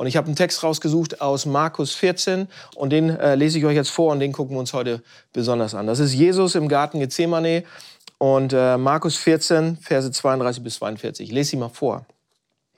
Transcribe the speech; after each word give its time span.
Und 0.00 0.06
ich 0.06 0.16
habe 0.16 0.28
einen 0.28 0.34
Text 0.34 0.62
rausgesucht 0.62 1.20
aus 1.20 1.44
Markus 1.44 1.92
14 1.92 2.48
und 2.74 2.88
den 2.88 3.10
äh, 3.10 3.34
lese 3.34 3.58
ich 3.58 3.66
euch 3.66 3.74
jetzt 3.74 3.90
vor 3.90 4.12
und 4.12 4.20
den 4.20 4.32
gucken 4.32 4.56
wir 4.56 4.60
uns 4.60 4.72
heute 4.72 5.02
besonders 5.34 5.74
an. 5.74 5.86
Das 5.86 5.98
ist 5.98 6.14
Jesus 6.14 6.54
im 6.54 6.68
Garten 6.68 7.00
Gethsemane 7.00 7.64
und 8.16 8.54
äh, 8.54 8.78
Markus 8.78 9.18
14, 9.18 9.76
Verse 9.76 10.10
32 10.10 10.62
bis 10.62 10.76
42. 10.76 11.28
Ich 11.28 11.34
lese 11.34 11.50
sie 11.50 11.58
mal 11.58 11.68
vor. 11.68 12.06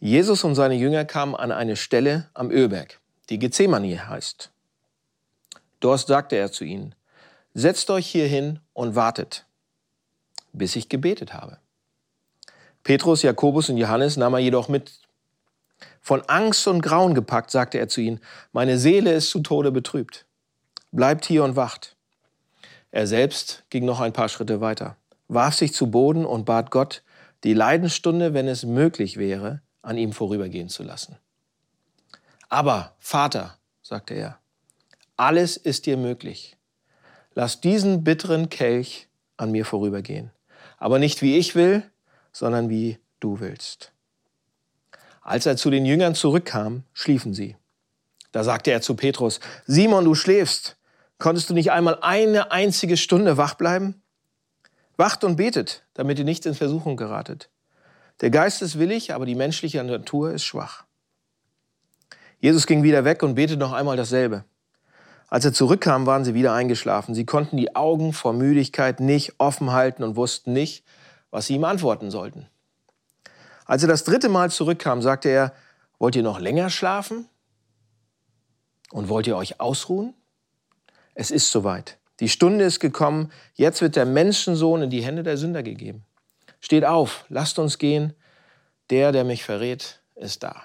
Jesus 0.01 0.43
und 0.43 0.57
seine 0.57 0.75
Jünger 0.75 1.05
kamen 1.05 1.37
an 1.37 1.53
eine 1.53 1.77
Stelle 1.77 2.29
am 2.35 2.51
Ölberg, 2.51 2.99
die 3.31 3.39
Gethsemane 3.39 4.09
heißt. 4.09 4.51
Dort 5.79 6.01
sagte 6.01 6.35
er 6.35 6.51
zu 6.51 6.65
ihnen, 6.65 6.93
setzt 7.55 7.89
euch 7.91 8.09
hier 8.09 8.27
hin 8.27 8.59
und 8.73 8.97
wartet, 8.97 9.47
bis 10.53 10.75
ich 10.75 10.89
gebetet 10.89 11.33
habe. 11.35 11.59
Petrus, 12.83 13.23
Jakobus 13.23 13.69
und 13.69 13.77
Johannes 13.77 14.17
nahm 14.17 14.35
er 14.35 14.41
jedoch 14.41 14.69
mit. 14.69 15.02
Von 16.03 16.23
Angst 16.23 16.67
und 16.67 16.83
Grauen 16.83 17.15
gepackt, 17.15 17.53
sagte 17.53 17.79
er 17.79 17.89
zu 17.89 18.01
ihnen, 18.01 18.21
meine 18.53 18.77
Seele 18.77 19.13
ist 19.13 19.31
zu 19.31 19.41
Tode 19.41 19.71
betrübt. 19.71 20.27
Bleibt 20.91 21.25
hier 21.25 21.45
und 21.45 21.55
wacht. 21.55 21.97
Er 22.91 23.07
selbst 23.07 23.65
ging 23.71 23.85
noch 23.85 24.01
ein 24.01 24.13
paar 24.13 24.29
Schritte 24.29 24.61
weiter, 24.61 24.97
warf 25.29 25.55
sich 25.55 25.73
zu 25.73 25.91
Boden 25.91 26.27
und 26.27 26.45
bat 26.45 26.73
Gott, 26.73 27.03
die 27.45 27.55
Leidensstunde, 27.55 28.35
wenn 28.35 28.49
es 28.49 28.65
möglich 28.65 29.17
wäre, 29.17 29.63
an 29.81 29.97
ihm 29.97 30.13
vorübergehen 30.13 30.69
zu 30.69 30.83
lassen. 30.83 31.17
Aber, 32.49 32.95
Vater, 32.99 33.57
sagte 33.81 34.15
er, 34.15 34.39
alles 35.17 35.57
ist 35.57 35.87
dir 35.87 35.97
möglich. 35.97 36.57
Lass 37.35 37.61
diesen 37.61 38.05
bitteren 38.05 38.51
Kelch 38.51 39.09
an 39.37 39.53
mir 39.53 39.65
vorübergehen. 39.65 40.33
Aber 40.79 40.99
nicht 40.99 41.23
wie 41.23 41.39
ich 41.39 41.55
will, 41.55 41.83
sondern 42.33 42.69
wie 42.69 42.99
du 43.21 43.41
willst. 43.41 43.92
Als 45.23 45.47
er 45.47 45.57
zu 45.57 45.71
den 45.71 45.87
Jüngern 45.87 46.15
zurückkam, 46.15 46.83
schliefen 46.93 47.33
sie. 47.33 47.57
Da 48.33 48.45
sagte 48.45 48.71
er 48.71 48.81
zu 48.81 48.95
Petrus, 48.95 49.41
Simon, 49.67 50.05
du 50.05 50.15
schläfst. 50.15 50.77
Konntest 51.19 51.51
du 51.51 51.55
nicht 51.55 51.71
einmal 51.71 51.99
eine 52.01 52.51
einzige 52.51 52.97
Stunde 52.97 53.37
wach 53.37 53.55
bleiben? 53.55 54.03
Wacht 54.97 55.23
und 55.23 55.37
betet, 55.37 55.85
damit 55.95 56.19
ihr 56.19 56.25
nicht 56.25 56.45
in 56.47 56.55
Versuchung 56.55 56.97
geratet. 56.97 57.49
Der 58.21 58.31
Geist 58.31 58.63
ist 58.63 58.79
willig, 58.79 59.15
aber 59.15 59.27
die 59.27 59.35
menschliche 59.35 59.83
Natur 59.83 60.33
ist 60.33 60.45
schwach. 60.45 60.85
Jesus 62.41 62.67
ging 62.67 62.83
wieder 62.83 63.05
weg 63.05 63.23
und 63.23 63.37
betete 63.37 63.59
noch 63.59 63.73
einmal 63.73 63.97
dasselbe. 63.97 64.45
Als 65.29 65.45
er 65.45 65.53
zurückkam, 65.53 66.07
waren 66.07 66.25
sie 66.25 66.35
wieder 66.35 66.53
eingeschlafen. 66.53 67.15
Sie 67.15 67.25
konnten 67.25 67.57
die 67.57 67.75
Augen 67.75 68.13
vor 68.13 68.33
Müdigkeit 68.33 69.01
nicht 69.01 69.35
offen 69.39 69.73
halten 69.73 70.03
und 70.03 70.17
wussten 70.17 70.53
nicht, 70.53 70.85
was 71.31 71.47
sie 71.47 71.55
ihm 71.55 71.65
antworten 71.65 72.11
sollten. 72.11 72.49
Als 73.65 73.83
er 73.83 73.89
das 73.89 74.05
dritte 74.05 74.29
Mal 74.29 74.51
zurückkam, 74.51 75.03
sagte 75.03 75.29
er, 75.29 75.53
wollt 75.99 76.17
ihr 76.17 76.23
noch 76.23 76.41
länger 76.41 76.71
schlafen? 76.71 77.29
Und 78.91 79.09
wollt 79.09 79.27
ihr 79.27 79.37
euch 79.37 79.61
ausruhen? 79.61 80.15
Es 81.15 81.31
ist 81.31 81.51
soweit. 81.51 81.99
Die 82.21 82.29
Stunde 82.29 82.65
ist 82.65 82.81
gekommen. 82.81 83.33
Jetzt 83.55 83.81
wird 83.81 83.97
der 83.97 84.07
Menschensohn 84.07 84.83
in 84.83 84.91
die 84.91 85.03
Hände 85.03 85.23
der 85.23 85.37
Sünder 85.37 85.63
gegeben. 85.63 86.05
Steht 86.61 86.85
auf, 86.85 87.25
lasst 87.29 87.59
uns 87.59 87.79
gehen. 87.79 88.15
Der, 88.91 89.13
der 89.13 89.25
mich 89.25 89.45
verrät, 89.45 90.01
ist 90.15 90.43
da. 90.43 90.63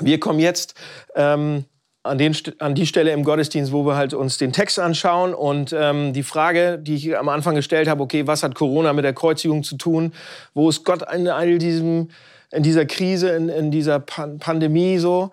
Wir 0.00 0.20
kommen 0.20 0.38
jetzt 0.38 0.74
ähm, 1.14 1.64
an, 2.02 2.18
den, 2.18 2.36
an 2.58 2.74
die 2.74 2.86
Stelle 2.86 3.12
im 3.12 3.22
Gottesdienst, 3.22 3.72
wo 3.72 3.86
wir 3.86 3.94
halt 3.94 4.12
uns 4.12 4.36
den 4.38 4.52
Text 4.52 4.78
anschauen 4.78 5.34
und 5.34 5.72
ähm, 5.72 6.12
die 6.12 6.22
Frage, 6.22 6.78
die 6.78 6.94
ich 6.94 7.16
am 7.16 7.28
Anfang 7.28 7.54
gestellt 7.54 7.88
habe, 7.88 8.02
okay, 8.02 8.26
was 8.26 8.42
hat 8.42 8.54
Corona 8.54 8.92
mit 8.92 9.04
der 9.04 9.12
Kreuzigung 9.12 9.62
zu 9.62 9.76
tun? 9.76 10.12
Wo 10.54 10.68
ist 10.68 10.84
Gott 10.84 11.02
in 11.12 11.28
all 11.28 11.58
diesem, 11.58 12.10
in 12.50 12.62
dieser 12.62 12.86
Krise, 12.86 13.30
in, 13.30 13.48
in 13.48 13.70
dieser 13.70 14.00
Pan 14.00 14.38
Pandemie 14.38 14.98
so? 14.98 15.30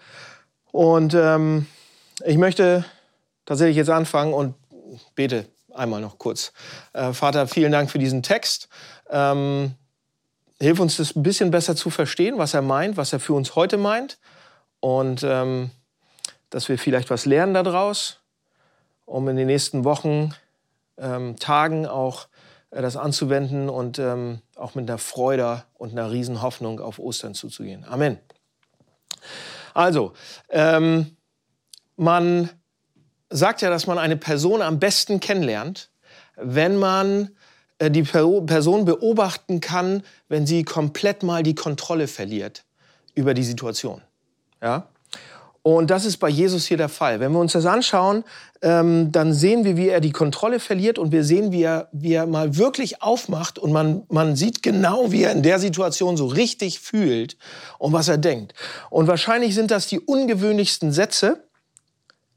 Und 0.72 1.16
ähm, 1.16 1.66
ich 2.24 2.38
möchte 2.38 2.86
tatsächlich 3.46 3.78
jetzt 3.78 3.90
anfangen 3.90 4.34
und 4.34 4.54
bete 5.16 5.46
einmal 5.74 6.02
noch 6.02 6.20
kurz. 6.20 6.54
Äh, 6.94 7.14
Vater, 7.14 7.48
vielen 7.48 7.72
Dank 7.72 7.90
für 7.90 8.00
diesen 8.00 8.22
Text. 8.22 8.70
Ähm, 9.10 9.74
hilf 10.60 10.80
uns 10.80 10.98
das 10.98 11.16
ein 11.16 11.24
bisschen 11.24 11.50
besser 11.50 11.76
zu 11.76 11.90
verstehen, 11.90 12.38
was 12.38 12.54
er 12.54 12.62
meint, 12.62 12.98
was 12.98 13.12
er 13.12 13.20
für 13.20 13.34
uns 13.34 13.56
heute 13.56 13.78
meint. 13.78 14.20
Und 14.82 15.24
ähm, 15.24 15.72
dass 16.50 16.70
wir 16.70 16.78
vielleicht 16.78 17.10
was 17.10 17.26
lernen 17.26 17.54
daraus, 17.54 18.20
um 19.06 19.28
in 19.28 19.36
den 19.36 19.48
nächsten 19.48 19.84
Wochen, 19.84 20.34
ähm, 20.98 21.38
Tagen 21.38 21.86
auch 21.86 22.28
äh, 22.72 22.82
das 22.82 22.98
anzuwenden 22.98 23.70
und 23.70 24.00
ähm, 24.00 24.42
auch 24.56 24.76
mit 24.76 24.90
einer 24.90 24.98
Freude 24.98 25.64
und 25.76 25.92
einer 25.92 26.12
Riesenhoffnung 26.12 26.80
auf 26.80 27.00
Ostern 27.00 27.34
zuzugehen. 27.34 27.86
Amen. 27.86 28.20
Also, 29.74 30.14
ähm, 30.50 31.16
man 31.96 32.50
sagt 33.30 33.62
ja, 33.62 33.70
dass 33.70 33.88
man 33.88 33.98
eine 33.98 34.18
Person 34.18 34.62
am 34.62 34.80
besten 34.80 35.20
kennenlernt, 35.20 35.90
wenn 36.36 36.78
man 36.78 37.30
äh, 37.78 37.92
die 37.92 38.04
Person 38.04 38.86
beobachten 38.86 39.62
kann, 39.62 40.04
wenn 40.28 40.46
sie 40.46 40.64
komplett 40.64 41.24
mal 41.24 41.44
die 41.44 41.56
Kontrolle 41.56 42.08
verliert 42.08 42.66
über 43.16 43.34
die 43.34 43.44
Situation. 43.44 44.02
Ja? 44.62 44.88
Und 45.62 45.90
das 45.90 46.06
ist 46.06 46.18
bei 46.18 46.30
Jesus 46.30 46.66
hier 46.66 46.78
der 46.78 46.90
Fall. 46.90 47.20
Wenn 47.20 47.32
wir 47.34 47.40
uns 47.40 47.52
das 47.52 47.66
anschauen, 47.66 48.24
ähm, 48.62 49.12
dann 49.12 49.34
sehen 49.34 49.66
wir, 49.66 49.78
wie 49.78 49.90
er 49.90 50.00
die 50.00 50.12
Kontrolle 50.12 50.60
verliert 50.60 50.98
und 50.98 51.12
wir 51.12 51.24
sehen, 51.24 51.52
wie 51.52 51.64
er, 51.64 51.90
wie 51.92 52.14
er 52.14 52.26
mal 52.26 52.58
wirklich 52.58 53.02
aufmacht 53.02 53.60
und 53.60 53.72
man, 53.72 54.04
man 54.10 54.36
sieht 54.36 54.64
genau, 54.64 55.12
wie 55.12 55.24
er 55.24 55.32
in 55.32 55.44
der 55.44 55.60
Situation 55.60 56.18
so 56.18 56.28
richtig 56.28 56.80
fühlt 56.80 57.38
und 57.78 57.94
was 57.94 58.08
er 58.08 58.18
denkt. 58.18 58.54
Und 58.90 59.08
wahrscheinlich 59.08 59.54
sind 59.54 59.72
das 59.72 59.88
die 59.88 60.00
ungewöhnlichsten 60.00 60.92
Sätze 60.92 61.44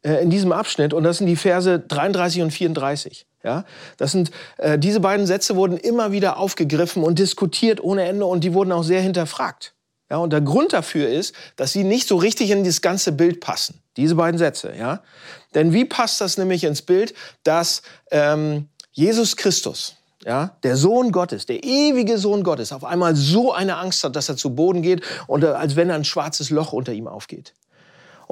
äh, 0.03 0.22
in 0.22 0.31
diesem 0.31 0.53
Abschnitt 0.53 0.93
und 0.93 1.05
das 1.05 1.19
sind 1.19 1.27
die 1.27 1.37
Verse 1.37 1.78
33 1.78 2.43
und 2.43 2.50
34. 2.50 3.27
Ja, 3.44 3.65
das 3.97 4.12
sind 4.12 4.31
äh, 4.59 4.78
diese 4.78 5.00
beiden 5.00 5.27
Sätze 5.27 5.56
wurden 5.56 5.77
immer 5.77 6.12
wieder 6.12 6.38
aufgegriffen 6.38 7.03
und 7.03 7.19
diskutiert 7.19 7.82
ohne 7.82 8.05
Ende 8.05 8.25
und 8.25 8.44
die 8.44 8.55
wurden 8.55 8.71
auch 8.71 8.84
sehr 8.84 9.00
hinterfragt. 9.00 9.75
Ja, 10.12 10.19
und 10.19 10.31
der 10.31 10.43
Grund 10.43 10.75
dafür 10.75 11.09
ist, 11.09 11.34
dass 11.56 11.73
sie 11.73 11.84
nicht 11.84 12.06
so 12.06 12.17
richtig 12.17 12.50
in 12.50 12.65
das 12.65 12.83
ganze 12.83 13.12
Bild 13.12 13.41
passen. 13.41 13.81
Diese 13.97 14.15
beiden 14.15 14.37
Sätze. 14.37 14.75
Ja? 14.78 15.03
Denn 15.55 15.73
wie 15.73 15.87
passt 15.87 16.21
das 16.21 16.37
nämlich 16.37 16.65
ins 16.65 16.83
Bild, 16.83 17.15
dass 17.45 17.81
ähm, 18.11 18.69
Jesus 18.91 19.37
Christus, 19.37 19.97
ja, 20.23 20.59
der 20.65 20.77
Sohn 20.77 21.12
Gottes, 21.12 21.47
der 21.47 21.65
ewige 21.65 22.19
Sohn 22.19 22.43
Gottes, 22.43 22.75
auf 22.75 22.84
einmal 22.84 23.17
so 23.17 23.55
eine 23.55 23.78
Angst 23.78 24.05
hat, 24.05 24.15
dass 24.15 24.28
er 24.28 24.37
zu 24.37 24.55
Boden 24.55 24.83
geht 24.83 25.03
und 25.28 25.45
äh, 25.45 25.47
als 25.47 25.77
wenn 25.77 25.91
ein 25.91 26.05
schwarzes 26.05 26.50
Loch 26.50 26.75
unter 26.75 26.93
ihm 26.93 27.09
aufgeht. 27.09 27.55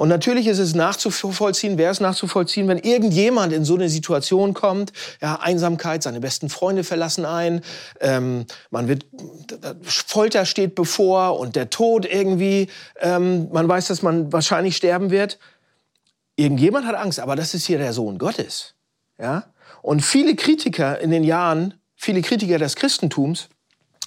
Und 0.01 0.09
natürlich 0.09 0.47
ist 0.47 0.57
es 0.57 0.73
nachzuvollziehen, 0.73 1.77
wäre 1.77 1.91
es 1.91 1.99
nachzuvollziehen, 1.99 2.67
wenn 2.67 2.79
irgendjemand 2.79 3.53
in 3.53 3.63
so 3.63 3.75
eine 3.75 3.87
Situation 3.87 4.55
kommt, 4.55 4.93
ja, 5.21 5.39
Einsamkeit, 5.39 6.01
seine 6.01 6.19
besten 6.19 6.49
Freunde 6.49 6.83
verlassen 6.83 7.23
ein, 7.23 7.61
ähm, 7.99 8.47
man 8.71 8.87
wird, 8.87 9.05
Folter 9.83 10.47
steht 10.47 10.73
bevor 10.73 11.39
und 11.39 11.55
der 11.55 11.69
Tod 11.69 12.07
irgendwie, 12.07 12.67
ähm, 12.99 13.49
man 13.51 13.69
weiß, 13.69 13.89
dass 13.89 14.01
man 14.01 14.33
wahrscheinlich 14.33 14.75
sterben 14.75 15.11
wird. 15.11 15.37
Irgendjemand 16.35 16.87
hat 16.87 16.95
Angst, 16.95 17.19
aber 17.19 17.35
das 17.35 17.53
ist 17.53 17.67
hier 17.67 17.77
der 17.77 17.93
Sohn 17.93 18.17
Gottes, 18.17 18.73
ja. 19.19 19.43
Und 19.83 20.01
viele 20.01 20.35
Kritiker 20.35 20.99
in 20.99 21.11
den 21.11 21.23
Jahren, 21.23 21.75
viele 21.95 22.23
Kritiker 22.23 22.57
des 22.57 22.75
Christentums, 22.75 23.49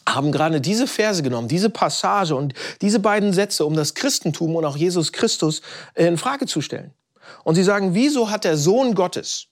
haben 0.08 0.32
gerade 0.32 0.60
diese 0.60 0.86
Verse 0.86 1.22
genommen, 1.22 1.48
diese 1.48 1.70
Passage 1.70 2.34
und 2.36 2.54
diese 2.82 2.98
beiden 2.98 3.32
Sätze, 3.32 3.64
um 3.64 3.74
das 3.74 3.94
Christentum 3.94 4.54
und 4.56 4.64
auch 4.64 4.76
Jesus 4.76 5.12
Christus 5.12 5.62
in 5.94 6.18
Frage 6.18 6.46
zu 6.46 6.60
stellen. 6.60 6.92
Und 7.42 7.54
sie 7.54 7.62
sagen, 7.62 7.94
wieso 7.94 8.30
hat 8.30 8.44
der 8.44 8.56
Sohn 8.56 8.94
Gottes 8.94 9.46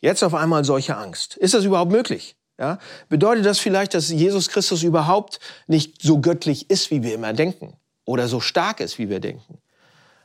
jetzt 0.00 0.22
auf 0.22 0.34
einmal 0.34 0.64
solche 0.64 0.96
Angst? 0.96 1.36
Ist 1.36 1.54
das 1.54 1.64
überhaupt 1.64 1.92
möglich? 1.92 2.36
Ja? 2.58 2.78
Bedeutet 3.08 3.44
das 3.44 3.58
vielleicht, 3.58 3.94
dass 3.94 4.08
Jesus 4.08 4.48
Christus 4.48 4.82
überhaupt 4.82 5.40
nicht 5.66 6.02
so 6.02 6.20
göttlich 6.20 6.70
ist, 6.70 6.90
wie 6.90 7.02
wir 7.02 7.14
immer 7.14 7.32
denken? 7.32 7.74
Oder 8.04 8.28
so 8.28 8.40
stark 8.40 8.80
ist, 8.80 8.98
wie 8.98 9.08
wir 9.08 9.20
denken? 9.20 9.58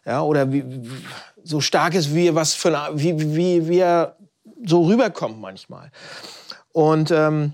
Ja? 0.06 0.22
Oder 0.22 0.52
wie, 0.52 0.64
so 1.44 1.62
stark 1.62 1.96
ist, 1.96 2.14
wie, 2.14 2.34
was 2.36 2.54
für 2.54 2.72
wie, 2.94 3.68
wie, 3.68 3.78
er 3.80 4.18
so 4.66 4.84
rüberkommt 4.86 5.40
manchmal? 5.40 5.92
Und 6.72 7.12
ähm, 7.12 7.54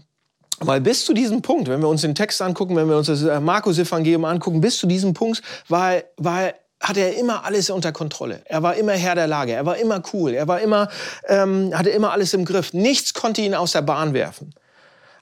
weil 0.59 0.81
bis 0.81 1.05
zu 1.05 1.13
diesem 1.13 1.41
Punkt, 1.41 1.67
wenn 1.67 1.81
wir 1.81 1.89
uns 1.89 2.01
den 2.01 2.15
Text 2.15 2.41
angucken, 2.41 2.75
wenn 2.75 2.87
wir 2.87 2.97
uns 2.97 3.07
das 3.07 3.23
äh, 3.23 3.39
Markus-Evangelium 3.39 4.25
angucken, 4.25 4.61
bis 4.61 4.77
zu 4.77 4.87
diesem 4.87 5.13
Punkt 5.13 5.41
war, 5.67 5.95
war, 6.17 6.53
hatte 6.79 7.01
er 7.01 7.17
immer 7.17 7.43
alles 7.43 7.69
unter 7.69 7.91
Kontrolle. 7.91 8.41
Er 8.45 8.63
war 8.63 8.75
immer 8.75 8.93
Herr 8.93 9.15
der 9.15 9.27
Lage. 9.27 9.53
Er 9.53 9.65
war 9.65 9.77
immer 9.77 10.01
cool. 10.13 10.33
Er 10.33 10.47
war 10.47 10.61
immer, 10.61 10.89
ähm, 11.27 11.71
hatte 11.73 11.89
immer 11.89 12.11
alles 12.11 12.33
im 12.33 12.45
Griff. 12.45 12.73
Nichts 12.73 13.13
konnte 13.13 13.41
ihn 13.41 13.53
aus 13.53 13.73
der 13.73 13.81
Bahn 13.81 14.13
werfen. 14.13 14.53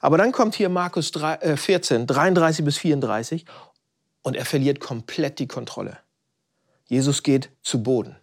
Aber 0.00 0.18
dann 0.18 0.32
kommt 0.32 0.54
hier 0.54 0.68
Markus 0.68 1.10
3, 1.12 1.34
äh, 1.36 1.56
14, 1.56 2.06
33 2.06 2.64
bis 2.64 2.76
34 2.78 3.44
und 4.22 4.36
er 4.36 4.44
verliert 4.44 4.78
komplett 4.78 5.38
die 5.38 5.48
Kontrolle. 5.48 5.98
Jesus 6.86 7.22
geht 7.22 7.50
zu 7.62 7.82
Boden. 7.82 8.16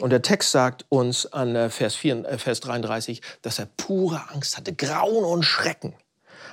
Und 0.00 0.10
der 0.10 0.22
Text 0.22 0.50
sagt 0.50 0.86
uns 0.88 1.26
an 1.32 1.54
äh, 1.54 1.70
Vers, 1.70 1.94
4, 1.94 2.24
äh, 2.24 2.38
Vers 2.38 2.60
33, 2.60 3.22
dass 3.42 3.58
er 3.58 3.68
pure 3.76 4.30
Angst 4.30 4.56
hatte, 4.56 4.74
Grauen 4.74 5.24
und 5.24 5.44
Schrecken 5.44 5.94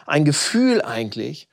ein 0.08 0.26
Gefühl 0.26 0.82
eigentlich, 0.82 1.48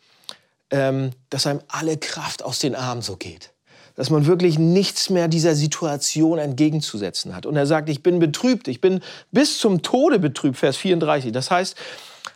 ähm, 0.71 1.11
dass 1.29 1.47
einem 1.47 1.61
alle 1.69 1.99
Kraft 1.99 2.43
aus 2.43 2.59
den 2.59 2.75
Armen 2.75 3.03
so 3.03 3.17
geht. 3.17 3.51
dass 3.97 4.11
man 4.11 4.27
wirklich 4.27 4.59
nichts 4.59 5.09
mehr 5.09 5.29
dieser 5.29 5.55
Situation 5.55 6.39
entgegenzusetzen 6.39 7.33
hat. 7.33 7.47
Und 7.47 7.55
er 7.55 7.65
sagt, 7.65 7.89
ich 7.89 8.03
bin 8.03 8.19
betrübt, 8.19 8.67
ich 8.67 8.81
bin 8.81 8.99
bis 9.31 9.61
zum 9.61 9.83
Tode 9.83 10.19
betrübt, 10.19 10.59
Vers 10.59 10.77
34. 10.79 11.31
Das 11.31 11.53
heißt, 11.53 11.77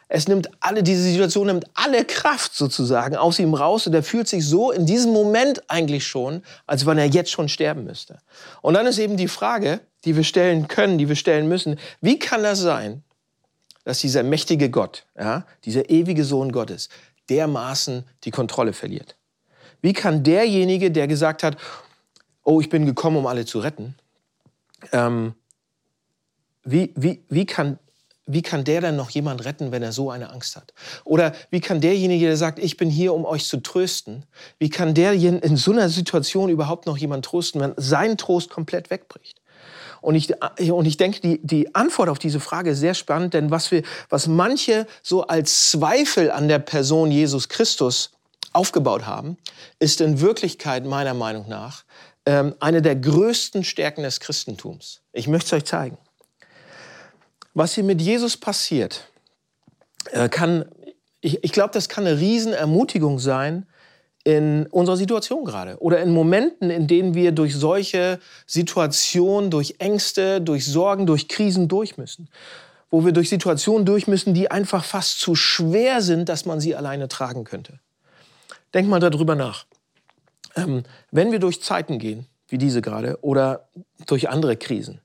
es 0.07 0.29
nimmt 0.29 0.49
alle, 0.61 0.85
diese 0.85 1.03
Situation 1.03 1.49
nimmt 1.49 1.67
alle 1.75 2.05
Kraft 2.05 2.55
sozusagen 2.55 3.17
aus 3.17 3.41
ihm 3.41 3.55
raus 3.55 3.89
und 3.89 3.95
er 3.95 4.05
fühlt 4.05 4.29
sich 4.29 4.47
so 4.47 4.71
in 4.71 4.87
diesem 4.87 5.13
Moment 5.13 5.69
eigentlich 5.69 6.07
schon, 6.07 6.43
als 6.69 6.87
wenn 6.87 6.97
er 6.97 7.07
jetzt 7.07 7.33
schon 7.33 7.49
sterben 7.49 7.83
müsste. 7.83 8.19
Und 8.63 8.75
dann 8.75 8.87
ist 8.87 8.99
eben 8.99 9.17
die 9.17 9.27
Frage, 9.27 9.81
die 10.05 10.15
wir 10.15 10.25
stellen 10.25 10.69
können, 10.69 10.97
die 10.97 11.09
wir 11.09 11.17
stellen 11.17 11.49
müssen, 11.49 11.77
wie 12.01 12.21
kann 12.21 12.45
das 12.45 12.61
sein, 12.61 13.03
dass 13.89 14.01
dieser 14.01 14.23
mächtige 14.23 14.69
Gott, 14.69 15.07
ja, 15.19 15.47
dieser 15.65 15.89
ewige 15.89 16.23
Sohn 16.23 16.53
Gottes, 16.53 16.91
dermaßen 17.31 18.05
die 18.25 18.31
Kontrolle 18.31 18.75
verliert? 18.75 19.17
Wie 19.81 19.95
kann 19.95 20.23
derjenige, 20.23 20.91
der 20.91 21.09
gesagt 21.09 21.43
hat, 21.43 21.57
oh, 22.45 22.61
ich 22.61 22.69
bin 22.69 22.85
gekommen, 22.85 23.17
um 23.17 23.27
alle 23.27 23.47
zu 23.47 23.61
retten, 23.61 23.95
ähm, 24.93 25.33
wie, 26.65 26.93
wie, 26.97 27.25
wie 27.31 27.47
kann 27.47 27.79
wie 28.27 28.43
kann 28.43 28.63
der 28.63 28.83
denn 28.83 28.97
noch 28.97 29.09
jemand 29.09 29.47
retten, 29.47 29.73
wenn 29.73 29.83
er 29.83 29.93
so 29.93 30.11
eine 30.11 30.29
Angst 30.29 30.55
hat? 30.55 30.75
Oder 31.05 31.33
wie 31.49 31.61
kann 31.61 31.81
derjenige, 31.81 32.27
der 32.27 32.37
sagt, 32.37 32.59
ich 32.59 32.77
bin 32.77 32.91
hier, 32.91 33.15
um 33.15 33.25
euch 33.25 33.47
zu 33.47 33.63
trösten, 33.63 34.27
wie 34.59 34.69
kann 34.69 34.93
der 34.93 35.15
in 35.15 35.57
so 35.57 35.73
einer 35.73 35.89
Situation 35.89 36.51
überhaupt 36.51 36.85
noch 36.85 36.99
jemand 36.99 37.25
trösten, 37.25 37.59
wenn 37.63 37.73
sein 37.79 38.19
Trost 38.19 38.51
komplett 38.51 38.91
wegbricht? 38.91 39.38
Und 40.01 40.15
ich, 40.15 40.33
und 40.71 40.87
ich 40.87 40.97
denke, 40.97 41.21
die, 41.21 41.41
die 41.43 41.75
Antwort 41.75 42.09
auf 42.09 42.19
diese 42.19 42.41
Frage 42.41 42.71
ist 42.71 42.81
sehr 42.81 42.95
spannend, 42.95 43.35
denn 43.35 43.51
was, 43.51 43.71
wir, 43.71 43.83
was 44.09 44.27
manche 44.27 44.87
so 45.03 45.27
als 45.27 45.71
Zweifel 45.71 46.31
an 46.31 46.49
der 46.49 46.59
Person 46.59 47.11
Jesus 47.11 47.49
Christus 47.49 48.11
aufgebaut 48.53 49.07
haben, 49.07 49.37
ist 49.79 50.01
in 50.01 50.21
Wirklichkeit 50.21 50.85
meiner 50.85 51.15
Meinung 51.15 51.49
nach 51.49 51.85
ähm, 52.27 52.55
eine 52.61 52.83
der 52.83 52.97
größten 52.97 53.65
Stärken 53.65 54.03
des 54.03 54.21
Christentums. 54.21 55.01
Ich 55.13 55.29
möchte 55.29 55.47
es 55.47 55.53
euch 55.63 55.65
zeigen 55.65 55.99
was 57.59 57.75
hier 57.75 57.85
mit 57.85 58.01
Jesus 58.01 58.37
passiert, 58.37 59.11
äh, 60.13 60.29
kann, 60.29 60.67
ich, 61.21 61.43
ich 61.43 61.53
glaube, 61.53 61.73
das 61.73 61.89
kann 61.89 62.07
eine 62.07 62.19
Riesenermutigung 62.19 63.19
sein 63.19 63.67
in 64.25 64.67
unserer 64.67 64.97
Situation 64.97 65.45
gerade 65.45 65.79
oder 65.79 66.01
in 66.03 66.13
Momenten, 66.13 66.71
in 66.71 66.87
denen 66.87 67.15
wir 67.15 67.33
durch 67.33 67.55
solche 67.55 68.19
Situationen, 68.47 69.51
durch 69.51 69.77
Ängste, 69.79 70.41
durch 70.41 70.67
Sorgen, 70.67 71.07
durch 71.07 71.29
Krisen 71.29 71.69
durch 71.69 71.97
müssen. 71.97 72.29
Wo 72.91 73.05
wir 73.05 73.13
durch 73.13 73.29
Situationen 73.29 73.85
durch 73.85 74.07
müssen, 74.07 74.35
die 74.35 74.51
einfach 74.51 74.85
fast 74.85 75.21
zu 75.21 75.35
schwer 75.35 76.01
sind, 76.01 76.29
dass 76.29 76.47
man 76.47 76.59
sie 76.59 76.75
alleine 76.75 77.09
tragen 77.09 77.45
könnte. 77.45 77.81
Denk 78.75 78.89
mal 78.89 79.01
darüber 79.01 79.35
nach. 79.35 79.67
Ähm, 80.57 80.83
wenn 81.11 81.33
wir 81.33 81.39
durch 81.39 81.63
Zeiten 81.63 81.99
gehen, 81.99 82.27
wie 82.49 82.59
diese 82.59 82.81
gerade, 82.81 83.19
oder 83.23 83.69
durch 84.07 84.31
andere 84.31 84.57
Krisen, 84.57 85.01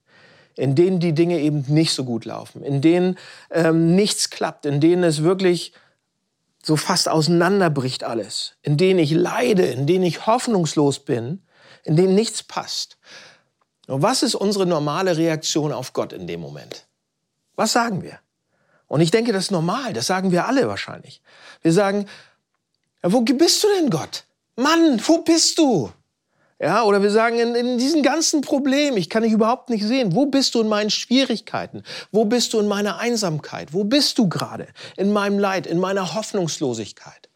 in 0.55 0.75
denen 0.75 0.99
die 0.99 1.13
Dinge 1.13 1.39
eben 1.39 1.65
nicht 1.67 1.93
so 1.93 2.05
gut 2.05 2.25
laufen, 2.25 2.63
in 2.63 2.81
denen 2.81 3.17
ähm, 3.51 3.95
nichts 3.95 4.29
klappt, 4.29 4.65
in 4.65 4.79
denen 4.79 5.03
es 5.03 5.23
wirklich 5.23 5.73
so 6.65 6.75
fast 6.77 7.09
auseinanderbricht 7.09 8.03
alles, 8.03 8.53
in 8.61 8.77
denen 8.77 8.99
ich 8.99 9.11
leide, 9.11 9.65
in 9.65 9.85
denen 9.85 10.05
ich 10.05 10.25
hoffnungslos 10.25 10.99
bin, 10.99 11.43
in 11.83 11.95
denen 11.95 12.15
nichts 12.15 12.43
passt. 12.43 12.97
Und 13.87 14.01
was 14.01 14.23
ist 14.23 14.35
unsere 14.35 14.65
normale 14.65 15.17
Reaktion 15.17 15.73
auf 15.73 15.93
Gott 15.93 16.13
in 16.13 16.25
dem 16.25 16.39
Moment? 16.39 16.87
Was 17.55 17.73
sagen 17.73 18.01
wir? 18.01 18.19
Und 18.87 19.01
ich 19.01 19.11
denke, 19.11 19.33
das 19.33 19.45
ist 19.45 19.51
normal, 19.51 19.93
das 19.93 20.07
sagen 20.07 20.31
wir 20.31 20.47
alle 20.47 20.67
wahrscheinlich. 20.67 21.21
Wir 21.61 21.73
sagen, 21.73 22.07
wo 23.01 23.21
bist 23.21 23.63
du 23.63 23.67
denn 23.75 23.89
Gott? 23.89 24.23
Mann, 24.55 25.01
wo 25.05 25.19
bist 25.19 25.57
du? 25.57 25.91
Ja, 26.63 26.83
oder 26.83 27.03
wir 27.03 27.11
sagen, 27.11 27.39
in, 27.39 27.55
in 27.55 27.77
diesen 27.77 28.03
ganzen 28.03 28.39
Problemen, 28.39 28.95
ich 28.95 29.09
kann 29.09 29.23
dich 29.23 29.33
überhaupt 29.33 29.69
nicht 29.69 29.83
sehen. 29.83 30.15
Wo 30.15 30.27
bist 30.27 30.55
du 30.55 30.61
in 30.61 30.69
meinen 30.69 30.89
Schwierigkeiten? 30.89 31.83
Wo 32.09 32.23
bist 32.23 32.53
du 32.53 32.59
in 32.61 32.69
meiner 32.69 32.99
Einsamkeit? 32.99 33.73
Wo 33.73 33.83
bist 33.83 34.17
du 34.17 34.29
gerade? 34.29 34.69
In 34.95 35.11
meinem 35.11 35.39
Leid, 35.39 35.67
in 35.67 35.77
meiner 35.77 36.13
Hoffnungslosigkeit? 36.13 37.27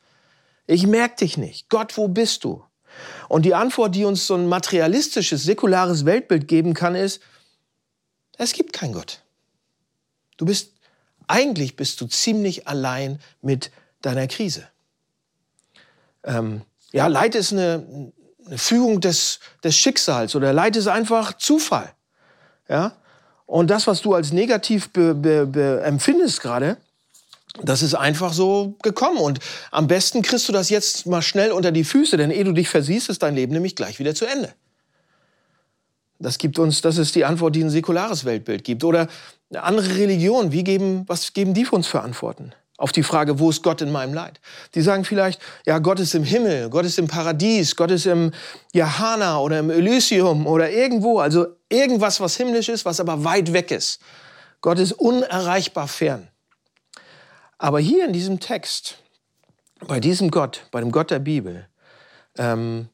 Ich 0.65 0.88
merke 0.88 1.18
dich 1.18 1.35
nicht. 1.35 1.69
Gott, 1.69 1.97
wo 1.97 2.07
bist 2.07 2.45
du? 2.45 2.63
Und 3.27 3.44
die 3.44 3.53
Antwort, 3.53 3.95
die 3.95 4.06
uns 4.06 4.27
so 4.27 4.35
ein 4.35 4.47
materialistisches, 4.47 5.44
säkulares 5.44 6.06
Weltbild 6.06 6.47
geben 6.47 6.73
kann, 6.73 6.95
ist, 6.95 7.21
es 8.38 8.53
gibt 8.53 8.71
keinen 8.71 8.94
Gott. 8.94 9.23
Du 10.38 10.45
bist, 10.45 10.71
eigentlich 11.27 11.75
bist 11.75 12.00
du 12.00 12.06
ziemlich 12.07 12.65
allein 12.69 13.19
mit 13.41 13.71
deiner 14.01 14.27
Krise. 14.27 14.69
Ähm, 16.23 16.62
ja, 16.94 17.07
Leid 17.07 17.35
ist 17.35 17.51
eine, 17.51 18.13
eine 18.47 18.57
Fügung 18.57 19.01
des, 19.01 19.39
des 19.63 19.75
Schicksals 19.75 20.35
oder 20.35 20.53
Leid 20.53 20.75
ist 20.75 20.88
einfach 20.88 21.33
Zufall. 21.33 21.94
Ja? 22.67 22.94
Und 23.45 23.69
das, 23.69 23.88
was 23.88 24.01
du 24.01 24.13
als 24.13 24.31
negativ 24.31 24.89
be, 24.89 25.13
be, 25.13 25.45
be 25.45 25.81
empfindest 25.83 26.41
gerade, 26.41 26.77
das 27.63 27.81
ist 27.81 27.95
einfach 27.95 28.33
so 28.33 28.75
gekommen. 28.83 29.17
Und 29.17 29.39
am 29.71 29.88
besten 29.88 30.21
kriegst 30.21 30.47
du 30.47 30.53
das 30.53 30.69
jetzt 30.69 31.05
mal 31.05 31.21
schnell 31.21 31.51
unter 31.51 31.71
die 31.71 31.83
Füße, 31.83 32.17
denn 32.17 32.31
ehe 32.31 32.44
du 32.44 32.51
dich 32.51 32.69
versiehst, 32.69 33.09
ist 33.09 33.23
dein 33.23 33.35
Leben 33.35 33.53
nämlich 33.53 33.75
gleich 33.75 33.99
wieder 33.99 34.13
zu 34.13 34.25
Ende. 34.25 34.53
Das 36.19 36.38
gibt 36.38 36.57
uns, 36.59 36.81
das 36.81 36.97
ist 36.97 37.15
die 37.15 37.25
Antwort, 37.25 37.55
die 37.55 37.63
ein 37.63 37.69
säkulares 37.69 38.25
Weltbild 38.25 38.63
gibt. 38.63 38.83
Oder 38.83 39.07
andere 39.53 39.95
Religion, 39.95 40.51
wie 40.51 40.63
geben, 40.63 41.03
was 41.07 41.33
geben 41.33 41.53
die 41.53 41.65
für 41.65 41.75
uns 41.75 41.88
für 41.88 42.01
Antworten? 42.01 42.53
Auf 42.77 42.91
die 42.91 43.03
Frage, 43.03 43.39
wo 43.39 43.50
ist 43.50 43.63
Gott 43.63 43.81
in 43.81 43.91
meinem 43.91 44.13
Leid? 44.13 44.39
Die 44.75 44.81
sagen 44.81 45.03
vielleicht, 45.03 45.41
ja, 45.65 45.79
Gott 45.79 46.00
ist 46.00 46.13
im 46.13 46.24
Himmel, 46.24 46.69
Gott 46.69 46.85
ist 46.85 47.00
im 47.00 47.07
Paradies, 47.07 47.75
Gott 47.75 47.91
ist 47.91 48.06
im 48.06 48.31
Jahana 48.71 49.39
oder 49.39 49.59
im 49.59 49.71
Elysium 49.71 50.45
oder 50.45 50.69
irgendwo, 50.69 51.19
also 51.19 51.47
irgendwas, 51.69 52.21
was 52.21 52.38
himmlisch 52.38 52.69
ist, 52.69 52.85
was 52.85 53.00
aber 53.00 53.24
weit 53.24 53.51
weg 53.51 53.71
ist. 53.71 54.00
Gott 54.62 54.79
ist 54.79 54.94
unerreichbar 54.94 55.88
fern. 55.88 56.27
Aber 57.57 57.79
hier 57.79 58.06
in 58.06 58.13
diesem 58.13 58.39
Text, 58.39 59.00
bei 59.88 60.00
diesem 60.00 60.30
Gott, 60.30 60.68
bei 60.71 60.80
dem 60.80 60.91
Gott 60.91 61.09
der 61.09 61.19
Bibel, 61.19 61.68
ähm, 62.38 62.89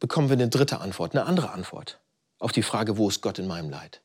bekommen 0.00 0.30
wir 0.30 0.34
eine 0.34 0.48
dritte 0.48 0.80
Antwort, 0.80 1.14
eine 1.14 1.26
andere 1.26 1.50
Antwort 1.50 2.00
auf 2.38 2.52
die 2.52 2.62
Frage, 2.62 2.96
wo 2.96 3.08
ist 3.08 3.20
Gott 3.20 3.38
in 3.38 3.46
meinem 3.46 3.70
Leid? 3.70 4.00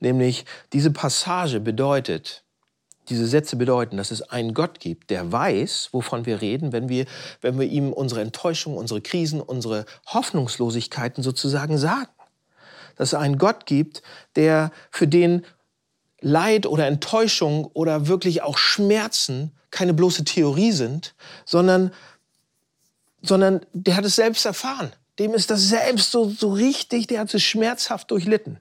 Nämlich, 0.00 0.44
diese 0.72 0.90
Passage 0.90 1.60
bedeutet, 1.60 2.41
diese 3.08 3.26
Sätze 3.26 3.56
bedeuten, 3.56 3.96
dass 3.96 4.10
es 4.10 4.22
einen 4.22 4.54
Gott 4.54 4.78
gibt, 4.78 5.10
der 5.10 5.32
weiß, 5.32 5.88
wovon 5.92 6.24
wir 6.24 6.40
reden, 6.40 6.72
wenn 6.72 6.88
wir, 6.88 7.06
wenn 7.40 7.58
wir 7.58 7.66
ihm 7.66 7.92
unsere 7.92 8.20
Enttäuschung, 8.20 8.76
unsere 8.76 9.00
Krisen, 9.00 9.40
unsere 9.40 9.86
Hoffnungslosigkeiten 10.06 11.22
sozusagen 11.22 11.78
sagen. 11.78 12.12
Dass 12.96 13.08
es 13.08 13.14
einen 13.14 13.38
Gott 13.38 13.66
gibt, 13.66 14.02
der 14.36 14.70
für 14.90 15.08
den 15.08 15.44
Leid 16.20 16.66
oder 16.66 16.86
Enttäuschung 16.86 17.66
oder 17.74 18.06
wirklich 18.06 18.42
auch 18.42 18.56
Schmerzen 18.56 19.52
keine 19.70 19.94
bloße 19.94 20.24
Theorie 20.24 20.72
sind, 20.72 21.14
sondern, 21.44 21.92
sondern 23.22 23.66
der 23.72 23.96
hat 23.96 24.04
es 24.04 24.14
selbst 24.14 24.46
erfahren. 24.46 24.92
Dem 25.18 25.34
ist 25.34 25.50
das 25.50 25.68
selbst 25.68 26.12
so, 26.12 26.28
so 26.30 26.52
richtig, 26.52 27.08
der 27.08 27.20
hat 27.20 27.34
es 27.34 27.42
schmerzhaft 27.42 28.10
durchlitten. 28.10 28.58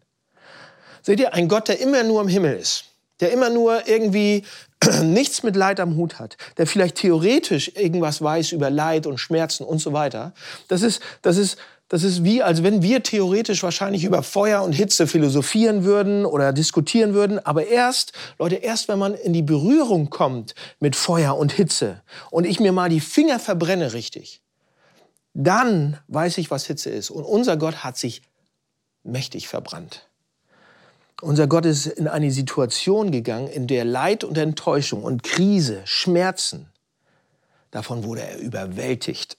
Seht 1.04 1.20
ihr, 1.20 1.34
ein 1.34 1.48
Gott, 1.48 1.68
der 1.68 1.80
immer 1.80 2.04
nur 2.04 2.22
im 2.22 2.28
Himmel 2.28 2.58
ist 2.58 2.91
der 3.22 3.32
immer 3.32 3.50
nur 3.50 3.88
irgendwie 3.88 4.44
nichts 5.04 5.44
mit 5.44 5.56
Leid 5.56 5.80
am 5.80 5.96
Hut 5.96 6.20
hat, 6.20 6.38
der 6.58 6.68
vielleicht 6.68 6.96
theoretisch 6.96 7.72
irgendwas 7.76 8.22
weiß 8.22 8.52
über 8.52 8.70
Leid 8.70 9.08
und 9.08 9.20
Schmerzen 9.20 9.64
und 9.64 9.80
so 9.80 9.94
weiter, 9.94 10.34
das 10.68 10.82
ist, 10.82 11.02
das 11.22 11.38
ist, 11.38 11.58
das 11.88 12.04
ist 12.04 12.24
wie, 12.24 12.42
als 12.42 12.64
wenn 12.64 12.82
wir 12.82 13.04
theoretisch 13.04 13.64
wahrscheinlich 13.64 14.06
über 14.06 14.24
Feuer 14.24 14.64
und 14.64 14.72
Hitze 14.72 15.08
philosophieren 15.08 15.84
würden 15.84 16.26
oder 16.26 16.54
diskutieren 16.54 17.14
würden. 17.14 17.38
Aber 17.46 17.68
erst, 17.68 18.14
Leute, 18.40 18.56
erst 18.56 18.88
wenn 18.88 18.98
man 18.98 19.14
in 19.14 19.34
die 19.34 19.42
Berührung 19.42 20.10
kommt 20.10 20.56
mit 20.80 20.96
Feuer 20.96 21.38
und 21.38 21.52
Hitze 21.52 22.02
und 22.30 22.46
ich 22.46 22.62
mir 22.62 22.72
mal 22.72 22.90
die 22.90 23.02
Finger 23.02 23.40
verbrenne 23.40 23.92
richtig, 23.92 24.42
dann 25.34 25.98
weiß 26.08 26.38
ich, 26.38 26.50
was 26.50 26.66
Hitze 26.66 26.90
ist. 26.90 27.10
Und 27.10 27.24
unser 27.24 27.58
Gott 27.58 27.84
hat 27.84 27.98
sich 27.98 28.22
mächtig 29.04 29.48
verbrannt. 29.48 30.08
Unser 31.22 31.46
Gott 31.46 31.66
ist 31.66 31.86
in 31.86 32.08
eine 32.08 32.32
Situation 32.32 33.12
gegangen, 33.12 33.48
in 33.48 33.68
der 33.68 33.86
Leid 33.86 34.24
und 34.24 34.38
Enttäuschung 34.38 35.04
und 35.04 35.22
Krise, 35.22 35.82
Schmerzen, 35.86 36.68
davon 37.70 38.04
wurde 38.04 38.24
er 38.24 38.40
überwältigt. 38.40 39.38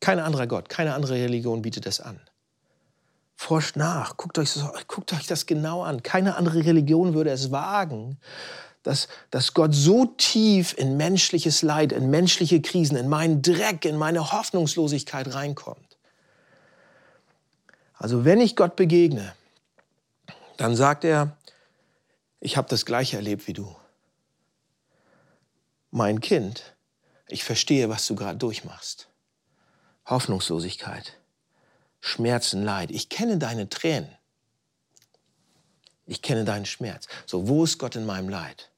Kein 0.00 0.18
anderer 0.18 0.46
Gott, 0.46 0.70
keine 0.70 0.94
andere 0.94 1.14
Religion 1.14 1.60
bietet 1.60 1.84
das 1.84 2.00
an. 2.00 2.18
Forscht 3.36 3.76
nach, 3.76 4.16
guckt 4.16 4.38
euch, 4.38 4.54
das, 4.54 4.64
guckt 4.88 5.12
euch 5.12 5.26
das 5.26 5.44
genau 5.44 5.82
an. 5.82 6.02
Keine 6.02 6.36
andere 6.36 6.64
Religion 6.64 7.12
würde 7.12 7.30
es 7.30 7.50
wagen, 7.50 8.16
dass, 8.82 9.08
dass 9.30 9.52
Gott 9.52 9.74
so 9.74 10.06
tief 10.06 10.74
in 10.78 10.96
menschliches 10.96 11.60
Leid, 11.60 11.92
in 11.92 12.08
menschliche 12.08 12.62
Krisen, 12.62 12.96
in 12.96 13.08
meinen 13.08 13.42
Dreck, 13.42 13.84
in 13.84 13.96
meine 13.96 14.32
Hoffnungslosigkeit 14.32 15.34
reinkommt. 15.34 15.98
Also 17.94 18.24
wenn 18.24 18.40
ich 18.40 18.56
Gott 18.56 18.76
begegne, 18.76 19.34
dann 20.56 20.76
sagt 20.76 21.04
er, 21.04 21.36
ich 22.40 22.56
habe 22.56 22.68
das 22.68 22.84
gleiche 22.84 23.16
erlebt 23.16 23.46
wie 23.46 23.52
du. 23.52 23.74
Mein 25.90 26.20
Kind, 26.20 26.74
ich 27.28 27.44
verstehe, 27.44 27.88
was 27.88 28.06
du 28.06 28.14
gerade 28.14 28.38
durchmachst. 28.38 29.08
Hoffnungslosigkeit, 30.06 31.16
Schmerzen, 32.00 32.62
Leid. 32.62 32.90
Ich 32.90 33.08
kenne 33.08 33.38
deine 33.38 33.68
Tränen. 33.68 34.14
Ich 36.06 36.20
kenne 36.20 36.44
deinen 36.44 36.66
Schmerz. 36.66 37.08
So, 37.24 37.48
wo 37.48 37.64
ist 37.64 37.78
Gott 37.78 37.96
in 37.96 38.04
meinem 38.04 38.28
Leid? 38.28 38.70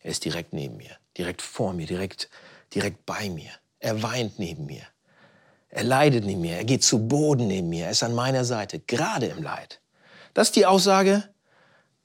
Er 0.00 0.10
ist 0.10 0.24
direkt 0.24 0.52
neben 0.52 0.76
mir, 0.76 0.96
direkt 1.16 1.42
vor 1.42 1.72
mir, 1.74 1.86
direkt, 1.86 2.28
direkt 2.74 3.06
bei 3.06 3.30
mir. 3.30 3.52
Er 3.78 4.02
weint 4.02 4.38
neben 4.38 4.66
mir. 4.66 4.82
Er 5.68 5.84
leidet 5.84 6.24
neben 6.24 6.40
mir. 6.40 6.56
Er 6.56 6.64
geht 6.64 6.82
zu 6.82 7.06
Boden 7.06 7.46
neben 7.46 7.68
mir. 7.68 7.84
Er 7.84 7.92
ist 7.92 8.02
an 8.02 8.14
meiner 8.14 8.44
Seite, 8.44 8.80
gerade 8.80 9.26
im 9.26 9.42
Leid. 9.42 9.81
Das 10.34 10.48
ist 10.48 10.56
die 10.56 10.66
Aussage, 10.66 11.24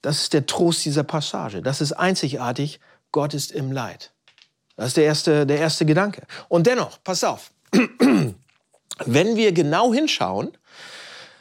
das 0.01 0.21
ist 0.23 0.33
der 0.33 0.45
Trost 0.45 0.85
dieser 0.85 1.03
Passage. 1.03 1.61
Das 1.61 1.81
ist 1.81 1.93
einzigartig. 1.93 2.79
Gott 3.11 3.33
ist 3.33 3.51
im 3.51 3.71
Leid. 3.71 4.11
Das 4.75 4.89
ist 4.89 4.97
der 4.97 5.05
erste, 5.05 5.45
der 5.45 5.59
erste 5.59 5.85
Gedanke. 5.85 6.23
Und 6.49 6.67
dennoch, 6.67 6.99
pass 7.03 7.23
auf, 7.23 7.51
wenn 9.05 9.35
wir 9.35 9.51
genau 9.53 9.93
hinschauen, 9.93 10.55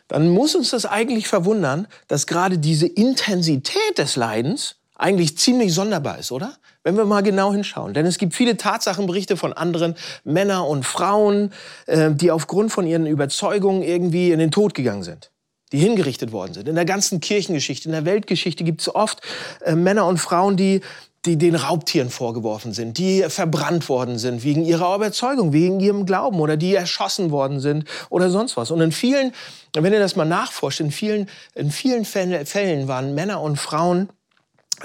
dann 0.08 0.30
muss 0.30 0.54
uns 0.54 0.70
das 0.70 0.86
eigentlich 0.86 1.28
verwundern, 1.28 1.88
dass 2.08 2.26
gerade 2.26 2.58
diese 2.58 2.86
Intensität 2.86 3.98
des 3.98 4.16
Leidens 4.16 4.76
eigentlich 4.94 5.36
ziemlich 5.36 5.74
sonderbar 5.74 6.18
ist, 6.18 6.32
oder? 6.32 6.56
Wenn 6.82 6.96
wir 6.96 7.04
mal 7.04 7.22
genau 7.22 7.52
hinschauen. 7.52 7.92
Denn 7.92 8.06
es 8.06 8.16
gibt 8.16 8.34
viele 8.34 8.56
Tatsachenberichte 8.56 9.36
von 9.36 9.52
anderen 9.52 9.96
Männer 10.24 10.66
und 10.66 10.86
Frauen, 10.86 11.52
äh, 11.86 12.12
die 12.12 12.30
aufgrund 12.30 12.72
von 12.72 12.86
ihren 12.86 13.06
Überzeugungen 13.06 13.82
irgendwie 13.82 14.30
in 14.30 14.38
den 14.38 14.52
Tod 14.52 14.72
gegangen 14.72 15.02
sind 15.02 15.30
die 15.72 15.78
hingerichtet 15.78 16.32
worden 16.32 16.54
sind. 16.54 16.68
In 16.68 16.74
der 16.74 16.84
ganzen 16.84 17.20
Kirchengeschichte, 17.20 17.88
in 17.88 17.92
der 17.92 18.04
Weltgeschichte 18.04 18.64
gibt 18.64 18.80
es 18.80 18.94
oft 18.94 19.20
äh, 19.64 19.74
Männer 19.74 20.06
und 20.06 20.18
Frauen, 20.18 20.56
die 20.56 20.80
die 21.26 21.36
den 21.36 21.56
Raubtieren 21.56 22.08
vorgeworfen 22.08 22.72
sind, 22.72 22.98
die 22.98 23.24
verbrannt 23.28 23.88
worden 23.88 24.18
sind 24.18 24.44
wegen 24.44 24.64
ihrer 24.64 24.94
Überzeugung, 24.94 25.52
wegen 25.52 25.80
ihrem 25.80 26.06
Glauben 26.06 26.40
oder 26.40 26.56
die 26.56 26.74
erschossen 26.74 27.30
worden 27.30 27.60
sind 27.60 27.84
oder 28.10 28.30
sonst 28.30 28.56
was. 28.56 28.70
Und 28.70 28.80
in 28.80 28.92
vielen, 28.92 29.32
wenn 29.74 29.92
ihr 29.92 29.98
das 29.98 30.16
mal 30.16 30.24
nachforscht, 30.24 30.80
in 30.80 30.92
vielen, 30.92 31.28
in 31.54 31.70
vielen 31.70 32.04
Fällen 32.04 32.88
waren 32.88 33.14
Männer 33.14 33.40
und 33.42 33.56
Frauen, 33.56 34.08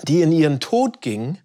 die 0.08 0.22
in 0.22 0.32
ihren 0.32 0.60
Tod 0.60 1.02
gingen, 1.02 1.38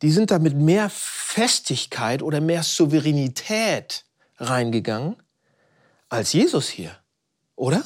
die 0.00 0.10
sind 0.10 0.30
da 0.30 0.38
mit 0.38 0.56
mehr 0.56 0.90
Festigkeit 0.90 2.22
oder 2.22 2.40
mehr 2.40 2.62
Souveränität 2.62 4.04
reingegangen 4.38 5.16
als 6.08 6.32
Jesus 6.32 6.68
hier, 6.68 6.96
oder? 7.54 7.82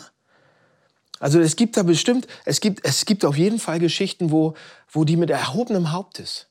Also 1.18 1.40
es 1.40 1.56
gibt 1.56 1.76
da 1.76 1.82
bestimmt, 1.82 2.26
es 2.44 2.61
gibt, 2.61 2.85
es 2.85 3.04
gibt 3.06 3.25
auf 3.25 3.37
jeden 3.37 3.58
Fall 3.58 3.78
Geschichten, 3.78 4.30
wo, 4.30 4.54
wo 4.90 5.04
die 5.04 5.16
mit 5.16 5.30
erhobenem 5.30 5.92
Haupt 5.92 6.18
ist, 6.18 6.49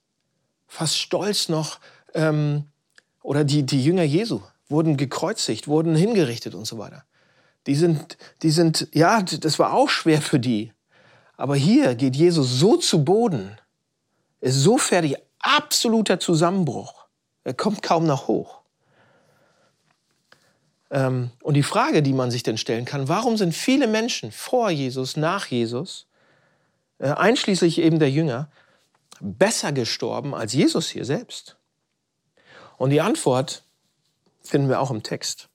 fast 0.68 0.98
stolz 0.98 1.50
noch, 1.50 1.80
ähm, 2.14 2.66
oder 3.22 3.44
die, 3.44 3.64
die 3.64 3.84
Jünger 3.84 4.04
Jesu 4.04 4.42
wurden 4.68 4.98
gekreuzigt, 4.98 5.68
wurden 5.68 5.96
hingerichtet 5.96 6.56
und 6.56 6.66
so 6.66 6.78
weiter. 6.78 7.04
Die 7.68 7.76
sind, 7.76 8.18
die 8.44 8.52
sind, 8.52 8.88
ja, 8.94 9.22
das 9.22 9.58
war 9.60 9.74
auch 9.74 9.90
schwer 9.90 10.22
für 10.22 10.40
die. 10.40 10.74
Aber 11.38 11.56
hier 11.56 11.96
geht 11.96 12.16
Jesus 12.16 12.60
so 12.60 12.78
zu 12.78 13.04
Boden, 13.04 13.58
ist 14.42 14.56
so 14.56 14.78
fertig, 14.78 15.16
absoluter 15.40 16.20
Zusammenbruch. 16.20 17.06
Er 17.44 17.54
kommt 17.54 17.82
kaum 17.82 18.06
noch 18.06 18.28
hoch. 18.28 18.62
Ähm, 20.92 21.32
und 21.42 21.56
die 21.56 21.64
Frage, 21.64 22.04
die 22.04 22.14
man 22.14 22.32
sich 22.32 22.44
denn 22.44 22.58
stellen 22.58 22.86
kann, 22.86 23.08
warum 23.08 23.38
sind 23.38 23.54
viele 23.54 23.88
Menschen 23.88 24.32
vor 24.32 24.70
Jesus, 24.70 25.18
nach 25.18 25.48
Jesus, 25.48 26.08
äh, 27.00 27.10
einschließlich 27.10 27.80
eben 27.80 28.00
der 28.00 28.12
Jünger, 28.12 28.50
besser 29.20 29.72
gestorben 29.72 30.36
als 30.36 30.54
Jesus 30.54 30.90
hier 30.90 31.06
selbst? 31.06 31.58
Und 32.78 32.90
die 32.90 33.02
Antwort 33.02 33.64
finden 34.42 34.70
wir 34.70 34.80
auch 34.80 34.92
im 34.92 35.04
Text. 35.04 35.50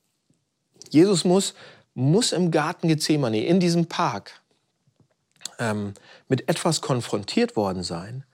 Jesus 0.91 1.25
muss, 1.25 1.55
muss 1.95 2.33
im 2.33 2.51
Garten 2.51 2.89
Gethsemane, 2.89 3.45
in 3.45 3.61
diesem 3.61 3.87
Park, 3.87 4.41
ähm, 5.59 5.95
mit 6.29 6.49
etwas 6.49 6.81
konfrontiert 6.81 7.57
worden 7.57 7.83
sein 7.83 8.25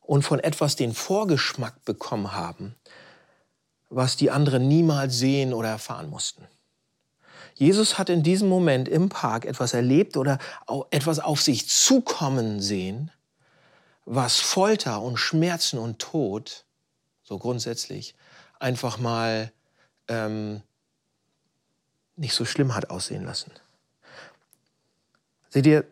und 0.00 0.22
von 0.22 0.40
etwas 0.40 0.76
den 0.76 0.92
Vorgeschmack 0.92 1.84
bekommen 1.84 2.32
haben, 2.32 2.74
was 3.94 4.16
die 4.16 4.30
anderen 4.30 4.68
niemals 4.68 5.18
sehen 5.18 5.54
oder 5.54 5.68
erfahren 5.68 6.10
mussten. 6.10 6.46
Jesus 7.54 7.98
hat 7.98 8.08
in 8.08 8.22
diesem 8.22 8.48
Moment 8.48 8.88
im 8.88 9.08
Park 9.08 9.44
etwas 9.44 9.74
erlebt 9.74 10.16
oder 10.16 10.38
etwas 10.90 11.20
auf 11.20 11.40
sich 11.40 11.68
zukommen 11.68 12.60
sehen, 12.60 13.12
was 14.04 14.40
Folter 14.40 15.00
und 15.00 15.16
Schmerzen 15.18 15.78
und 15.78 16.00
Tod, 16.00 16.64
so 17.22 17.38
grundsätzlich, 17.38 18.14
einfach 18.58 18.98
mal 18.98 19.52
ähm, 20.08 20.62
nicht 22.16 22.34
so 22.34 22.44
schlimm 22.44 22.74
hat 22.74 22.90
aussehen 22.90 23.24
lassen. 23.24 23.52
Seht 25.48 25.66
ihr, 25.66 25.84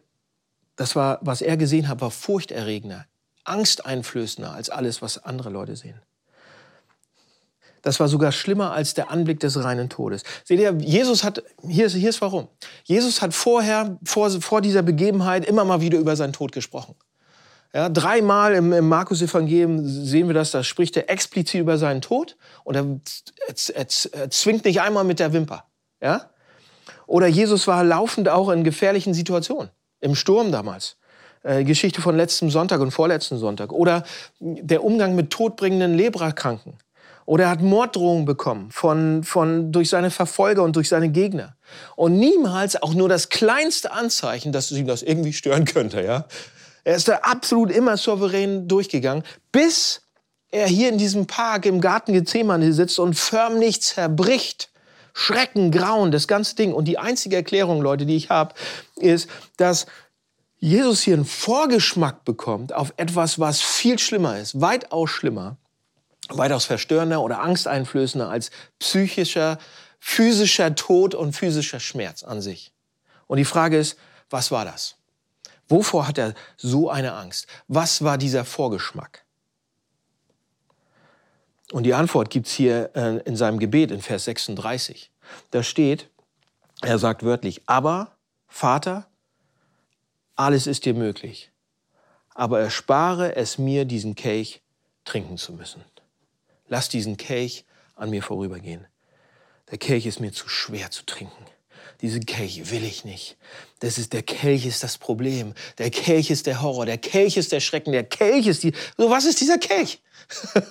das 0.75 0.97
war, 0.97 1.21
was 1.23 1.42
er 1.42 1.56
gesehen 1.56 1.88
hat, 1.88 2.00
war 2.00 2.11
furchterregender, 2.11 3.06
angsteinflößender 3.44 4.52
als 4.52 4.68
alles, 4.68 5.00
was 5.00 5.18
andere 5.18 5.50
Leute 5.50 5.76
sehen. 5.76 6.00
Das 7.82 7.98
war 8.00 8.08
sogar 8.08 8.32
schlimmer 8.32 8.72
als 8.72 8.94
der 8.94 9.10
Anblick 9.10 9.40
des 9.40 9.62
reinen 9.62 9.88
Todes. 9.90 10.22
Seht 10.44 10.60
ihr, 10.60 10.72
Jesus 10.78 11.24
hat, 11.24 11.42
hier 11.68 11.86
ist, 11.86 11.94
hier 11.94 12.10
ist 12.10 12.20
warum. 12.20 12.48
Jesus 12.84 13.20
hat 13.20 13.34
vorher, 13.34 13.98
vor, 14.04 14.30
vor 14.30 14.60
dieser 14.60 14.82
Begebenheit 14.82 15.44
immer 15.44 15.64
mal 15.64 15.80
wieder 15.80 15.98
über 15.98 16.16
seinen 16.16 16.32
Tod 16.32 16.52
gesprochen. 16.52 16.94
Ja, 17.74 17.88
dreimal 17.88 18.54
im, 18.54 18.72
im 18.72 18.88
Markus-Evangelium 18.88 19.86
sehen 19.86 20.28
wir 20.28 20.34
das, 20.34 20.50
da 20.50 20.62
spricht 20.62 20.96
er 20.96 21.08
explizit 21.08 21.60
über 21.60 21.78
seinen 21.78 22.02
Tod 22.02 22.36
und 22.64 22.76
er, 22.76 23.00
er, 23.48 23.76
er, 23.76 23.86
er 24.12 24.30
zwingt 24.30 24.64
nicht 24.64 24.80
einmal 24.80 25.04
mit 25.04 25.18
der 25.18 25.32
Wimper. 25.32 25.64
Ja? 26.00 26.30
Oder 27.06 27.26
Jesus 27.26 27.66
war 27.66 27.82
laufend 27.82 28.28
auch 28.28 28.50
in 28.50 28.62
gefährlichen 28.62 29.14
Situationen, 29.14 29.70
im 30.00 30.14
Sturm 30.14 30.52
damals. 30.52 30.96
Äh, 31.42 31.64
Geschichte 31.64 32.00
von 32.00 32.16
letztem 32.16 32.50
Sonntag 32.50 32.80
und 32.80 32.92
vorletzten 32.92 33.38
Sonntag. 33.38 33.72
Oder 33.72 34.04
der 34.38 34.84
Umgang 34.84 35.16
mit 35.16 35.30
todbringenden 35.30 35.94
Lebrakranken. 35.94 36.74
Oder 37.32 37.44
er 37.44 37.50
hat 37.50 37.62
Morddrohungen 37.62 38.26
bekommen 38.26 38.70
von, 38.70 39.24
von, 39.24 39.72
durch 39.72 39.88
seine 39.88 40.10
Verfolger 40.10 40.62
und 40.62 40.76
durch 40.76 40.90
seine 40.90 41.08
Gegner. 41.08 41.56
Und 41.96 42.18
niemals 42.18 42.82
auch 42.82 42.92
nur 42.92 43.08
das 43.08 43.30
kleinste 43.30 43.90
Anzeichen, 43.90 44.52
dass 44.52 44.70
ihm 44.70 44.86
das 44.86 45.02
irgendwie 45.02 45.32
stören 45.32 45.64
könnte. 45.64 46.02
Ja? 46.02 46.26
Er 46.84 46.94
ist 46.94 47.08
da 47.08 47.20
absolut 47.22 47.70
immer 47.70 47.96
souverän 47.96 48.68
durchgegangen, 48.68 49.24
bis 49.50 50.02
er 50.50 50.66
hier 50.66 50.90
in 50.90 50.98
diesem 50.98 51.26
Park 51.26 51.64
im 51.64 51.80
Garten 51.80 52.12
Gethsemane 52.12 52.70
sitzt 52.74 52.98
und 52.98 53.14
förmlich 53.14 53.80
zerbricht. 53.80 54.68
Schrecken, 55.14 55.70
Grauen, 55.70 56.12
das 56.12 56.28
ganze 56.28 56.54
Ding. 56.54 56.74
Und 56.74 56.84
die 56.84 56.98
einzige 56.98 57.36
Erklärung, 57.36 57.80
Leute, 57.80 58.04
die 58.04 58.16
ich 58.16 58.28
habe, 58.28 58.52
ist, 58.96 59.26
dass 59.56 59.86
Jesus 60.58 61.00
hier 61.00 61.14
einen 61.14 61.24
Vorgeschmack 61.24 62.26
bekommt 62.26 62.74
auf 62.74 62.92
etwas, 62.98 63.38
was 63.38 63.62
viel 63.62 63.98
schlimmer 63.98 64.38
ist, 64.38 64.60
weitaus 64.60 65.08
schlimmer 65.08 65.56
weitaus 66.28 66.64
verstörender 66.64 67.20
oder 67.22 67.40
angsteinflößender 67.40 68.28
als 68.28 68.50
psychischer, 68.78 69.58
physischer 69.98 70.74
Tod 70.74 71.14
und 71.14 71.34
physischer 71.34 71.80
Schmerz 71.80 72.22
an 72.22 72.40
sich. 72.40 72.72
Und 73.26 73.38
die 73.38 73.44
Frage 73.44 73.78
ist, 73.78 73.98
was 74.30 74.50
war 74.50 74.64
das? 74.64 74.96
Wovor 75.68 76.06
hat 76.06 76.18
er 76.18 76.34
so 76.56 76.90
eine 76.90 77.14
Angst? 77.14 77.46
Was 77.68 78.02
war 78.02 78.18
dieser 78.18 78.44
Vorgeschmack? 78.44 79.24
Und 81.72 81.84
die 81.84 81.94
Antwort 81.94 82.28
gibt's 82.30 82.52
hier 82.52 82.90
äh, 82.94 83.18
in 83.24 83.36
seinem 83.36 83.58
Gebet 83.58 83.90
in 83.90 84.02
Vers 84.02 84.24
36. 84.24 85.10
Da 85.50 85.62
steht, 85.62 86.10
er 86.82 86.98
sagt 86.98 87.22
wörtlich, 87.22 87.62
aber 87.66 88.16
Vater, 88.48 89.06
alles 90.36 90.66
ist 90.66 90.84
dir 90.84 90.94
möglich, 90.94 91.50
aber 92.34 92.60
erspare 92.60 93.36
es 93.36 93.56
mir, 93.56 93.86
diesen 93.86 94.14
Kelch 94.14 94.62
trinken 95.04 95.38
zu 95.38 95.54
müssen 95.54 95.82
lass 96.72 96.88
diesen 96.88 97.18
Kelch 97.18 97.66
an 97.96 98.08
mir 98.08 98.22
vorübergehen. 98.22 98.86
Der 99.70 99.76
Kelch 99.76 100.06
ist 100.06 100.20
mir 100.20 100.32
zu 100.32 100.48
schwer 100.48 100.90
zu 100.90 101.04
trinken. 101.04 101.44
Diesen 102.00 102.24
Kelch 102.24 102.70
will 102.70 102.82
ich 102.82 103.04
nicht. 103.04 103.36
Das 103.80 103.98
ist, 103.98 104.14
der 104.14 104.22
Kelch 104.22 104.64
ist 104.64 104.82
das 104.82 104.96
Problem. 104.96 105.52
Der 105.76 105.90
Kelch 105.90 106.30
ist 106.30 106.46
der 106.46 106.62
Horror. 106.62 106.86
Der 106.86 106.96
Kelch 106.96 107.36
ist 107.36 107.52
der 107.52 107.60
Schrecken. 107.60 107.92
Der 107.92 108.04
Kelch 108.04 108.46
ist 108.46 108.62
die. 108.62 108.72
So, 108.96 109.10
was 109.10 109.26
ist 109.26 109.40
dieser 109.40 109.58
Kelch? 109.58 110.00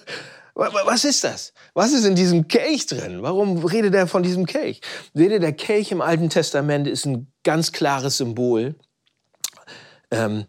Was 0.54 1.06
ist 1.06 1.24
das? 1.24 1.54
Was 1.74 1.94
ist 1.94 2.04
in 2.04 2.14
diesem 2.14 2.46
Kelch 2.50 2.86
drin? 2.86 3.22
Warum 3.22 3.64
redet 3.64 3.96
er 3.96 4.06
von 4.06 4.22
diesem 4.22 4.46
Kelch? 4.46 4.82
Seht 5.14 5.32
ihr, 5.32 5.40
der 5.40 5.54
Kelch 5.54 5.94
im 5.94 6.02
Alten 6.02 6.30
Testament 6.30 6.88
ist 6.88 7.06
ein 7.06 7.32
ganz 7.44 7.72
klares 7.72 8.18
Symbol, 8.18 8.76
ähm, 10.12 10.46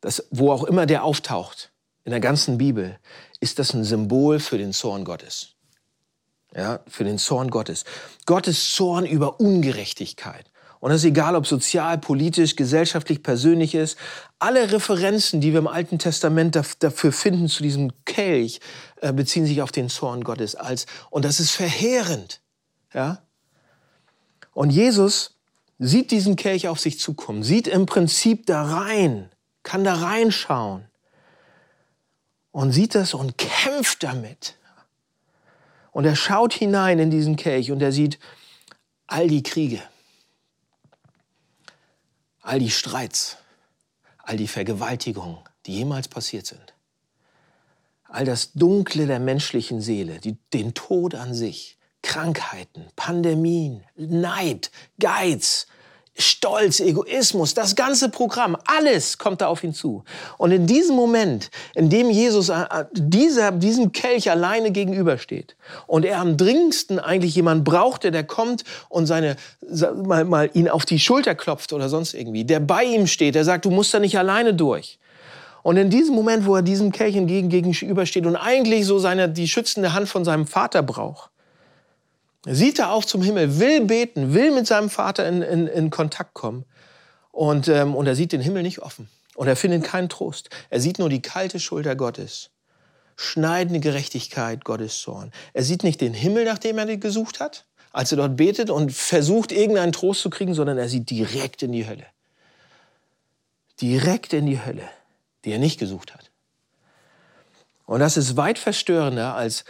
das, 0.00 0.28
wo 0.30 0.52
auch 0.52 0.62
immer 0.62 0.86
der 0.86 1.02
auftaucht, 1.02 1.72
in 2.04 2.12
der 2.12 2.20
ganzen 2.20 2.56
Bibel, 2.56 3.00
ist 3.46 3.60
das 3.60 3.74
ein 3.74 3.84
Symbol 3.84 4.40
für 4.40 4.58
den 4.58 4.72
Zorn 4.72 5.04
Gottes. 5.04 5.50
Ja, 6.52 6.80
für 6.88 7.04
den 7.04 7.16
Zorn 7.16 7.48
Gottes. 7.48 7.84
Gottes 8.24 8.72
Zorn 8.72 9.06
über 9.06 9.38
Ungerechtigkeit. 9.38 10.46
Und 10.80 10.90
das 10.90 11.02
ist 11.02 11.06
egal, 11.06 11.36
ob 11.36 11.46
sozial, 11.46 11.98
politisch, 11.98 12.56
gesellschaftlich, 12.56 13.22
persönlich 13.22 13.76
ist. 13.76 13.98
Alle 14.40 14.72
Referenzen, 14.72 15.40
die 15.40 15.52
wir 15.52 15.60
im 15.60 15.68
Alten 15.68 16.00
Testament 16.00 16.58
dafür 16.80 17.12
finden 17.12 17.48
zu 17.48 17.62
diesem 17.62 17.92
Kelch, 18.04 18.58
äh, 19.00 19.12
beziehen 19.12 19.46
sich 19.46 19.62
auf 19.62 19.70
den 19.70 19.88
Zorn 19.88 20.24
Gottes 20.24 20.56
als, 20.56 20.86
und 21.10 21.24
das 21.24 21.38
ist 21.38 21.52
verheerend. 21.52 22.40
Ja? 22.92 23.22
Und 24.52 24.70
Jesus 24.70 25.38
sieht 25.78 26.10
diesen 26.10 26.34
Kelch 26.34 26.66
auf 26.66 26.80
sich 26.80 26.98
zukommen, 26.98 27.44
sieht 27.44 27.68
im 27.68 27.86
Prinzip 27.86 28.44
da 28.46 28.64
rein, 28.64 29.30
kann 29.62 29.84
da 29.84 29.94
reinschauen 29.94 30.88
und 32.56 32.72
sieht 32.72 32.94
das 32.94 33.12
und 33.12 33.36
kämpft 33.36 34.02
damit. 34.02 34.56
Und 35.92 36.06
er 36.06 36.16
schaut 36.16 36.54
hinein 36.54 36.98
in 36.98 37.10
diesen 37.10 37.36
Kelch 37.36 37.70
und 37.70 37.82
er 37.82 37.92
sieht 37.92 38.18
all 39.06 39.28
die 39.28 39.42
Kriege, 39.42 39.82
all 42.40 42.58
die 42.58 42.70
Streits, 42.70 43.36
all 44.16 44.38
die 44.38 44.48
Vergewaltigungen, 44.48 45.36
die 45.66 45.74
jemals 45.74 46.08
passiert 46.08 46.46
sind. 46.46 46.72
All 48.04 48.24
das 48.24 48.54
Dunkle 48.54 49.06
der 49.06 49.20
menschlichen 49.20 49.82
Seele, 49.82 50.18
die, 50.18 50.38
den 50.54 50.72
Tod 50.72 51.14
an 51.14 51.34
sich, 51.34 51.76
Krankheiten, 52.00 52.86
Pandemien, 52.96 53.84
Neid, 53.96 54.70
Geiz, 54.98 55.66
Stolz, 56.18 56.80
Egoismus, 56.80 57.54
das 57.54 57.76
ganze 57.76 58.08
Programm, 58.08 58.56
alles 58.66 59.18
kommt 59.18 59.40
da 59.40 59.48
auf 59.48 59.62
ihn 59.62 59.74
zu. 59.74 60.04
Und 60.38 60.50
in 60.50 60.66
diesem 60.66 60.96
Moment, 60.96 61.50
in 61.74 61.90
dem 61.90 62.10
Jesus 62.10 62.48
äh, 62.48 62.62
äh, 62.62 62.84
dieser, 62.92 63.52
diesem 63.52 63.92
Kelch 63.92 64.30
alleine 64.30 64.70
gegenübersteht 64.70 65.56
und 65.86 66.04
er 66.04 66.20
am 66.20 66.36
dringendsten 66.36 66.98
eigentlich 66.98 67.34
jemand 67.34 67.64
braucht, 67.64 68.04
der, 68.04 68.10
der 68.10 68.24
kommt 68.24 68.64
und 68.88 69.06
seine, 69.06 69.36
mal, 70.04 70.24
mal 70.24 70.50
ihn 70.54 70.68
auf 70.68 70.86
die 70.86 70.98
Schulter 70.98 71.34
klopft 71.34 71.72
oder 71.72 71.88
sonst 71.88 72.14
irgendwie, 72.14 72.44
der 72.44 72.60
bei 72.60 72.84
ihm 72.84 73.06
steht, 73.06 73.34
der 73.34 73.44
sagt, 73.44 73.64
du 73.64 73.70
musst 73.70 73.92
da 73.92 73.98
nicht 73.98 74.18
alleine 74.18 74.54
durch. 74.54 74.98
Und 75.62 75.76
in 75.76 75.90
diesem 75.90 76.14
Moment, 76.14 76.46
wo 76.46 76.54
er 76.54 76.62
diesem 76.62 76.92
Kelch 76.92 77.16
entgegen 77.16 77.48
gegenübersteht 77.48 78.24
und 78.24 78.36
eigentlich 78.36 78.86
so 78.86 79.00
seine, 79.00 79.28
die 79.28 79.48
schützende 79.48 79.92
Hand 79.92 80.08
von 80.08 80.24
seinem 80.24 80.46
Vater 80.46 80.82
braucht, 80.82 81.30
sieht 82.54 82.78
er 82.78 82.92
auf 82.92 83.06
zum 83.06 83.22
Himmel, 83.22 83.58
will 83.58 83.84
beten, 83.84 84.32
will 84.32 84.52
mit 84.52 84.66
seinem 84.66 84.88
Vater 84.88 85.26
in, 85.26 85.42
in, 85.42 85.66
in 85.66 85.90
Kontakt 85.90 86.34
kommen. 86.34 86.64
Und, 87.32 87.68
ähm, 87.68 87.94
und 87.94 88.06
er 88.06 88.14
sieht 88.14 88.32
den 88.32 88.40
Himmel 88.40 88.62
nicht 88.62 88.80
offen. 88.80 89.08
Und 89.34 89.48
er 89.48 89.56
findet 89.56 89.84
keinen 89.84 90.08
Trost. 90.08 90.48
Er 90.70 90.80
sieht 90.80 90.98
nur 90.98 91.10
die 91.10 91.20
kalte 91.20 91.60
Schulter 91.60 91.96
Gottes. 91.96 92.50
Schneidende 93.16 93.80
Gerechtigkeit, 93.80 94.64
Gottes 94.64 95.00
Zorn. 95.00 95.32
Er 95.52 95.62
sieht 95.62 95.82
nicht 95.82 96.00
den 96.00 96.14
Himmel, 96.14 96.44
nach 96.44 96.58
dem 96.58 96.78
er 96.78 96.96
gesucht 96.96 97.40
hat, 97.40 97.66
als 97.92 98.12
er 98.12 98.18
dort 98.18 98.36
betet 98.36 98.70
und 98.70 98.92
versucht, 98.92 99.52
irgendeinen 99.52 99.92
Trost 99.92 100.20
zu 100.20 100.30
kriegen, 100.30 100.54
sondern 100.54 100.78
er 100.78 100.88
sieht 100.88 101.10
direkt 101.10 101.62
in 101.62 101.72
die 101.72 101.86
Hölle. 101.86 102.06
Direkt 103.80 104.32
in 104.32 104.46
die 104.46 104.64
Hölle, 104.64 104.88
die 105.44 105.52
er 105.52 105.58
nicht 105.58 105.78
gesucht 105.78 106.14
hat. 106.14 106.30
Und 107.86 108.00
das 108.00 108.16
ist 108.16 108.36
weit 108.36 108.58
verstörender 108.58 109.34
als, 109.34 109.64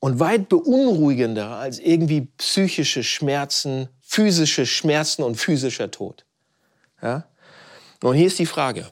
und 0.00 0.20
weit 0.20 0.48
beunruhigender 0.48 1.56
als 1.56 1.78
irgendwie 1.78 2.28
psychische 2.38 3.02
Schmerzen, 3.02 3.88
physische 4.00 4.66
Schmerzen 4.66 5.22
und 5.22 5.36
physischer 5.36 5.90
Tod. 5.90 6.24
Ja? 7.02 7.24
Und 8.02 8.14
hier 8.14 8.26
ist 8.26 8.38
die 8.38 8.46
Frage, 8.46 8.86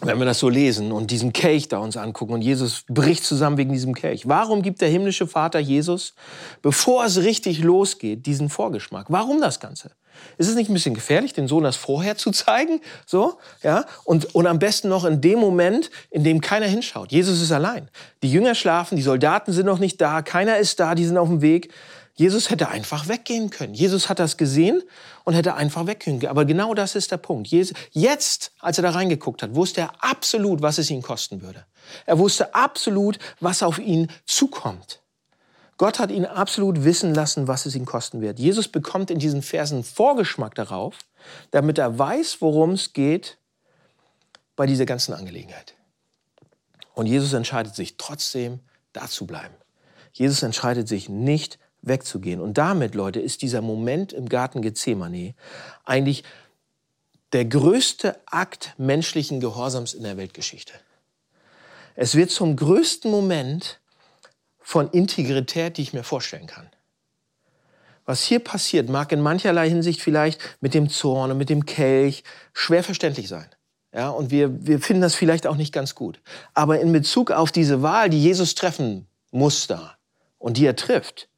wenn 0.00 0.18
wir 0.18 0.26
das 0.26 0.38
so 0.38 0.48
lesen 0.48 0.92
und 0.92 1.10
diesen 1.10 1.32
Kelch 1.32 1.68
da 1.68 1.78
uns 1.78 1.96
angucken 1.96 2.34
und 2.34 2.42
Jesus 2.42 2.84
bricht 2.88 3.24
zusammen 3.24 3.56
wegen 3.56 3.72
diesem 3.72 3.94
Kelch. 3.94 4.28
Warum 4.28 4.62
gibt 4.62 4.80
der 4.80 4.88
himmlische 4.88 5.26
Vater 5.26 5.58
Jesus, 5.58 6.14
bevor 6.62 7.04
es 7.04 7.18
richtig 7.18 7.60
losgeht, 7.60 8.26
diesen 8.26 8.48
Vorgeschmack? 8.48 9.06
Warum 9.08 9.40
das 9.40 9.58
Ganze? 9.58 9.92
Ist 10.36 10.48
es 10.48 10.54
nicht 10.54 10.70
ein 10.70 10.74
bisschen 10.74 10.94
gefährlich, 10.94 11.32
den 11.32 11.48
Sohn 11.48 11.64
das 11.64 11.76
vorher 11.76 12.16
zu 12.16 12.30
zeigen? 12.30 12.80
So, 13.06 13.38
ja? 13.62 13.84
Und, 14.04 14.34
und 14.34 14.46
am 14.46 14.58
besten 14.58 14.88
noch 14.88 15.04
in 15.04 15.20
dem 15.20 15.38
Moment, 15.38 15.90
in 16.10 16.24
dem 16.24 16.40
keiner 16.40 16.66
hinschaut. 16.66 17.12
Jesus 17.12 17.40
ist 17.40 17.52
allein. 17.52 17.90
Die 18.22 18.30
Jünger 18.30 18.54
schlafen, 18.54 18.96
die 18.96 19.02
Soldaten 19.02 19.52
sind 19.52 19.66
noch 19.66 19.78
nicht 19.78 20.00
da, 20.00 20.22
keiner 20.22 20.58
ist 20.58 20.80
da, 20.80 20.94
die 20.94 21.04
sind 21.04 21.18
auf 21.18 21.28
dem 21.28 21.40
Weg. 21.42 21.72
Jesus 22.18 22.50
hätte 22.50 22.68
einfach 22.68 23.06
weggehen 23.06 23.48
können. 23.50 23.74
Jesus 23.74 24.08
hat 24.08 24.18
das 24.18 24.36
gesehen 24.36 24.82
und 25.22 25.34
hätte 25.34 25.54
einfach 25.54 25.86
weggehen 25.86 26.18
können. 26.18 26.30
Aber 26.30 26.44
genau 26.44 26.74
das 26.74 26.96
ist 26.96 27.12
der 27.12 27.16
Punkt. 27.16 27.46
Jetzt, 27.46 28.50
als 28.58 28.76
er 28.76 28.82
da 28.82 28.90
reingeguckt 28.90 29.40
hat, 29.40 29.54
wusste 29.54 29.82
er 29.82 29.92
absolut, 30.00 30.60
was 30.60 30.78
es 30.78 30.90
ihn 30.90 31.00
kosten 31.00 31.42
würde. 31.42 31.64
Er 32.06 32.18
wusste 32.18 32.56
absolut, 32.56 33.20
was 33.38 33.62
auf 33.62 33.78
ihn 33.78 34.10
zukommt. 34.26 35.00
Gott 35.78 36.00
hat 36.00 36.10
ihn 36.10 36.26
absolut 36.26 36.84
wissen 36.84 37.14
lassen, 37.14 37.46
was 37.46 37.64
es 37.64 37.74
ihn 37.74 37.84
kosten 37.86 38.20
wird. 38.20 38.38
Jesus 38.38 38.68
bekommt 38.68 39.10
in 39.10 39.20
diesen 39.20 39.42
Versen 39.42 39.84
Vorgeschmack 39.84 40.54
darauf, 40.56 40.96
damit 41.52 41.78
er 41.78 41.98
weiß, 41.98 42.38
worum 42.40 42.72
es 42.72 42.92
geht 42.92 43.38
bei 44.56 44.66
dieser 44.66 44.86
ganzen 44.86 45.14
Angelegenheit. 45.14 45.74
Und 46.94 47.06
Jesus 47.06 47.32
entscheidet 47.32 47.76
sich 47.76 47.96
trotzdem, 47.96 48.58
da 48.92 49.06
zu 49.06 49.24
bleiben. 49.24 49.54
Jesus 50.12 50.42
entscheidet 50.42 50.88
sich 50.88 51.08
nicht 51.08 51.60
wegzugehen. 51.82 52.40
Und 52.40 52.58
damit, 52.58 52.96
Leute, 52.96 53.20
ist 53.20 53.42
dieser 53.42 53.62
Moment 53.62 54.12
im 54.12 54.28
Garten 54.28 54.62
Gethsemane 54.62 55.34
eigentlich 55.84 56.24
der 57.32 57.44
größte 57.44 58.18
Akt 58.26 58.74
menschlichen 58.78 59.38
Gehorsams 59.38 59.94
in 59.94 60.02
der 60.02 60.16
Weltgeschichte. 60.16 60.72
Es 61.94 62.16
wird 62.16 62.30
zum 62.30 62.56
größten 62.56 63.10
Moment 63.10 63.80
von 64.68 64.90
Integrität, 64.90 65.78
die 65.78 65.82
ich 65.82 65.94
mir 65.94 66.04
vorstellen 66.04 66.46
kann. 66.46 66.68
Was 68.04 68.22
hier 68.22 68.38
passiert, 68.38 68.90
mag 68.90 69.10
in 69.12 69.22
mancherlei 69.22 69.66
Hinsicht 69.66 70.02
vielleicht 70.02 70.42
mit 70.60 70.74
dem 70.74 70.90
Zorn 70.90 71.30
und 71.30 71.38
mit 71.38 71.48
dem 71.48 71.64
Kelch 71.64 72.22
schwer 72.52 72.84
verständlich 72.84 73.28
sein. 73.28 73.48
Ja, 73.94 74.10
und 74.10 74.30
wir, 74.30 74.66
wir 74.66 74.78
finden 74.78 75.00
das 75.00 75.14
vielleicht 75.14 75.46
auch 75.46 75.56
nicht 75.56 75.72
ganz 75.72 75.94
gut. 75.94 76.20
Aber 76.52 76.80
in 76.80 76.92
Bezug 76.92 77.30
auf 77.30 77.50
diese 77.50 77.80
Wahl, 77.80 78.10
die 78.10 78.22
Jesus 78.22 78.54
treffen 78.54 79.06
muss 79.30 79.68
da 79.68 79.96
und 80.36 80.58
die 80.58 80.66
er 80.66 80.76
trifft, 80.76 81.30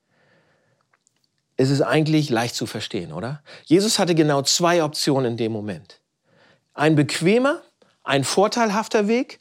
ist 1.56 1.70
es 1.70 1.82
eigentlich 1.82 2.30
leicht 2.30 2.56
zu 2.56 2.66
verstehen, 2.66 3.12
oder? 3.12 3.44
Jesus 3.64 4.00
hatte 4.00 4.16
genau 4.16 4.42
zwei 4.42 4.82
Optionen 4.82 5.32
in 5.32 5.36
dem 5.36 5.52
Moment. 5.52 6.00
Ein 6.74 6.96
bequemer, 6.96 7.62
ein 8.02 8.24
vorteilhafter 8.24 9.06
Weg, 9.06 9.38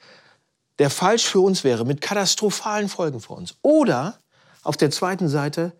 der 0.80 0.89
falsch 0.89 1.26
für 1.26 1.42
uns 1.42 1.63
wäre, 1.63 1.86
mit 1.86 2.02
katastrophalen 2.02 2.89
Folgen 2.89 3.20
für 3.20 3.34
uns. 3.34 3.56
Oder 3.62 4.20
auf 4.63 4.78
der 4.78 4.92
zweiten 4.92 5.28
Seite 5.28 5.74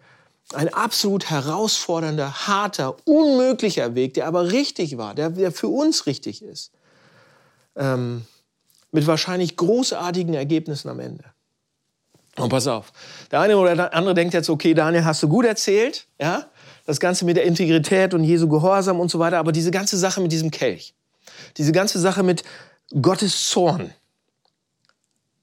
ein 0.53 0.73
absolut 0.73 1.29
herausfordernder, 1.29 2.47
harter, 2.47 2.95
unmöglicher 3.05 3.95
Weg, 3.95 4.15
der 4.15 4.27
aber 4.27 4.51
richtig 4.51 4.97
war, 4.97 5.15
der, 5.15 5.29
der 5.29 5.51
für 5.51 5.67
uns 5.67 6.05
richtig 6.05 6.41
ist. 6.41 6.71
Ähm, 7.75 8.25
mit 8.91 9.05
wahrscheinlich 9.05 9.55
großartigen 9.55 10.33
Ergebnissen 10.33 10.89
am 10.89 10.99
Ende. 10.99 11.23
Und 12.35 12.49
pass 12.49 12.67
auf, 12.67 12.91
der 13.31 13.41
eine 13.41 13.57
oder 13.57 13.75
der 13.75 13.93
andere 13.93 14.13
denkt 14.13 14.33
jetzt, 14.33 14.49
okay, 14.49 14.73
Daniel, 14.73 15.05
hast 15.05 15.21
du 15.21 15.27
gut 15.27 15.45
erzählt, 15.45 16.07
ja, 16.19 16.45
das 16.85 16.99
Ganze 16.99 17.25
mit 17.25 17.38
der 17.38 17.43
Integrität 17.43 18.13
und 18.13 18.23
Jesu 18.23 18.47
Gehorsam 18.47 18.99
und 18.99 19.12
so 19.12 19.19
weiter, 19.19 19.38
aber 19.38 19.51
diese 19.51 19.71
ganze 19.71 19.97
Sache 19.97 20.21
mit 20.21 20.31
diesem 20.31 20.49
Kelch, 20.49 20.95
diese 21.57 21.71
ganze 21.71 21.99
Sache 21.99 22.23
mit 22.23 22.43
Gottes 23.01 23.49
Zorn, 23.49 23.93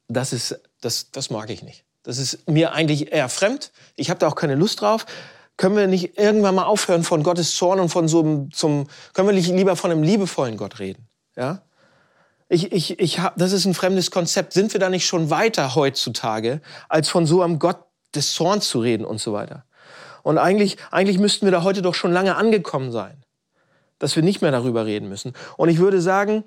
das, 0.09 0.33
ist, 0.33 0.61
das, 0.81 1.11
das 1.11 1.31
mag 1.31 1.51
ich 1.51 1.62
nicht. 1.62 1.85
Das 2.03 2.19
ist 2.19 2.49
mir 2.49 2.73
eigentlich 2.73 3.12
eher 3.12 3.29
fremd. 3.29 3.73
Ich 3.97 4.11
habe 4.11 4.21
da 4.21 4.29
auch 4.29 4.37
keine 4.37 4.55
Lust 4.55 4.81
drauf. 4.81 5.07
Können 5.57 5.77
wir 5.77 5.87
nicht 5.87 6.19
irgendwann 6.19 6.55
mal 6.55 6.64
aufhören 6.64 7.03
von 7.03 7.23
Gottes 7.23 7.55
Zorn 7.55 7.81
und 7.81 7.88
von 7.88 8.09
so 8.09 8.21
einem, 8.21 8.53
zum, 8.53 8.87
können 9.14 9.29
wir 9.29 9.35
nicht 9.35 9.49
lieber 9.49 9.75
von 9.75 9.90
einem 9.90 10.03
liebevollen 10.03 10.57
Gott 10.57 10.79
reden? 10.79 11.09
Ja? 11.37 11.62
Ich, 12.49 12.71
ich, 12.73 13.01
ich 13.01 13.19
hab, 13.19 13.37
das 13.37 13.53
ist 13.53 13.64
ein 13.64 13.75
fremdes 13.75 14.11
Konzept. 14.11 14.53
Sind 14.53 14.73
wir 14.73 14.79
da 14.79 14.88
nicht 14.88 15.07
schon 15.07 15.31
weiter 15.31 15.75
heutzutage, 15.75 16.61
als 16.88 17.09
von 17.09 17.27
so 17.27 17.42
einem 17.42 17.59
Gott 17.59 17.79
des 18.14 18.35
Zorns 18.35 18.69
zu 18.69 18.81
reden 18.81 19.05
und 19.05 19.21
so 19.21 19.33
weiter? 19.33 19.64
Und 20.23 20.38
eigentlich, 20.38 20.77
eigentlich 20.90 21.19
müssten 21.19 21.47
wir 21.47 21.53
da 21.53 21.62
heute 21.62 21.83
doch 21.83 21.95
schon 21.95 22.12
lange 22.12 22.37
angekommen 22.37 22.92
sein, 22.92 23.25
dass 23.99 24.14
wir 24.14 24.23
nicht 24.23 24.42
mehr 24.42 24.53
darüber 24.53 24.87
reden 24.87 25.09
müssen. 25.09 25.33
Und 25.57 25.71
ich 25.71 25.79
würde 25.79 26.01
sagen, 26.01 26.45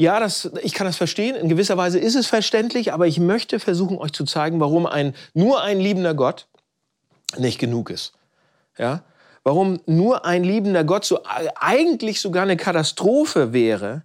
ja, 0.00 0.18
das, 0.18 0.50
ich 0.62 0.72
kann 0.72 0.86
das 0.86 0.96
verstehen. 0.96 1.36
In 1.36 1.50
gewisser 1.50 1.76
Weise 1.76 1.98
ist 1.98 2.14
es 2.14 2.26
verständlich, 2.26 2.94
aber 2.94 3.06
ich 3.06 3.20
möchte 3.20 3.60
versuchen, 3.60 3.98
euch 3.98 4.12
zu 4.12 4.24
zeigen, 4.24 4.58
warum 4.58 4.86
ein, 4.86 5.14
nur 5.34 5.60
ein 5.60 5.78
liebender 5.78 6.14
Gott 6.14 6.46
nicht 7.36 7.58
genug 7.58 7.90
ist. 7.90 8.14
Ja? 8.78 9.02
Warum 9.42 9.78
nur 9.84 10.24
ein 10.24 10.42
liebender 10.42 10.84
Gott 10.84 11.04
so 11.04 11.20
eigentlich 11.54 12.22
sogar 12.22 12.44
eine 12.44 12.56
Katastrophe 12.56 13.52
wäre 13.52 14.04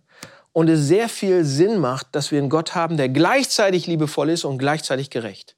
und 0.52 0.68
es 0.68 0.82
sehr 0.82 1.08
viel 1.08 1.46
Sinn 1.46 1.80
macht, 1.80 2.08
dass 2.12 2.30
wir 2.30 2.40
einen 2.40 2.50
Gott 2.50 2.76
haben, 2.76 2.98
der 2.98 3.08
gleichzeitig 3.08 3.88
liebevoll 3.88 4.32
ist 4.32 4.44
und 4.44 4.58
gleichzeitig 4.58 5.10
gerecht. 5.10 5.56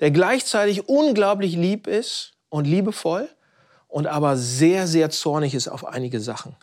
Der 0.00 0.10
gleichzeitig 0.10 0.88
unglaublich 0.88 1.54
lieb 1.54 1.86
ist 1.86 2.32
und 2.48 2.64
liebevoll 2.64 3.28
und 3.86 4.08
aber 4.08 4.36
sehr, 4.36 4.88
sehr 4.88 5.10
zornig 5.10 5.54
ist 5.54 5.68
auf 5.68 5.86
einige 5.86 6.18
Sachen. 6.18 6.56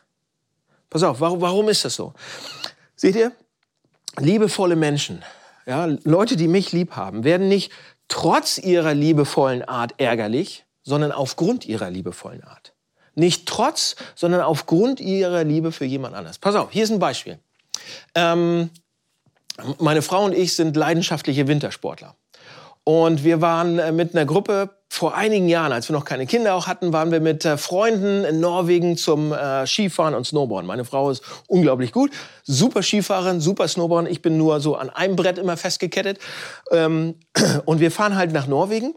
Pass 0.89 1.03
auf, 1.03 1.21
warum, 1.21 1.39
warum 1.39 1.69
ist 1.69 1.85
das 1.85 1.95
so? 1.95 2.13
Seht 2.97 3.15
ihr? 3.15 3.31
Liebevolle 4.17 4.75
Menschen, 4.75 5.23
ja, 5.67 5.85
Leute, 6.03 6.35
die 6.35 6.47
mich 6.47 6.71
lieb 6.71 6.95
haben, 6.95 7.23
werden 7.23 7.47
nicht 7.47 7.71
trotz 8.07 8.57
ihrer 8.57 8.93
liebevollen 8.93 9.63
Art 9.63 9.93
ärgerlich, 9.97 10.65
sondern 10.81 11.11
aufgrund 11.11 11.65
ihrer 11.65 11.89
liebevollen 11.89 12.43
Art. 12.43 12.73
Nicht 13.15 13.47
trotz, 13.47 13.95
sondern 14.15 14.41
aufgrund 14.41 14.99
ihrer 14.99 15.43
Liebe 15.43 15.71
für 15.71 15.85
jemand 15.85 16.15
anders. 16.15 16.39
Pass 16.39 16.55
auf, 16.55 16.71
hier 16.71 16.83
ist 16.83 16.91
ein 16.91 16.99
Beispiel. 16.99 17.37
Ähm, 18.15 18.69
meine 19.79 20.01
Frau 20.01 20.23
und 20.23 20.33
ich 20.33 20.55
sind 20.55 20.75
leidenschaftliche 20.75 21.47
Wintersportler. 21.47 22.15
Und 22.87 23.25
wir 23.25 23.41
waren 23.41 23.79
äh, 23.79 23.91
mit 23.91 24.15
einer 24.15 24.25
Gruppe 24.25 24.69
vor 24.87 25.13
einigen 25.13 25.49
Jahren, 25.49 25.73
als 25.73 25.89
wir 25.89 25.93
noch 25.93 26.05
keine 26.05 26.25
Kinder 26.25 26.55
auch 26.55 26.67
hatten, 26.67 26.93
waren 26.93 27.11
wir 27.11 27.19
mit 27.19 27.43
äh, 27.43 27.57
Freunden 27.57 28.23
in 28.23 28.39
Norwegen 28.39 28.95
zum 28.95 29.33
äh, 29.33 29.67
Skifahren 29.67 30.15
und 30.15 30.25
Snowboarden. 30.25 30.65
Meine 30.65 30.85
Frau 30.85 31.09
ist 31.09 31.21
unglaublich 31.49 31.91
gut, 31.91 32.11
super 32.43 32.81
Skifahrerin, 32.81 33.41
super 33.41 33.67
Snowboarden. 33.67 34.09
Ich 34.09 34.21
bin 34.21 34.37
nur 34.37 34.61
so 34.61 34.77
an 34.77 34.89
einem 34.89 35.17
Brett 35.17 35.37
immer 35.37 35.57
festgekettet. 35.57 36.19
Ähm, 36.71 37.15
und 37.65 37.81
wir 37.81 37.91
fahren 37.91 38.15
halt 38.15 38.31
nach 38.31 38.47
Norwegen. 38.47 38.95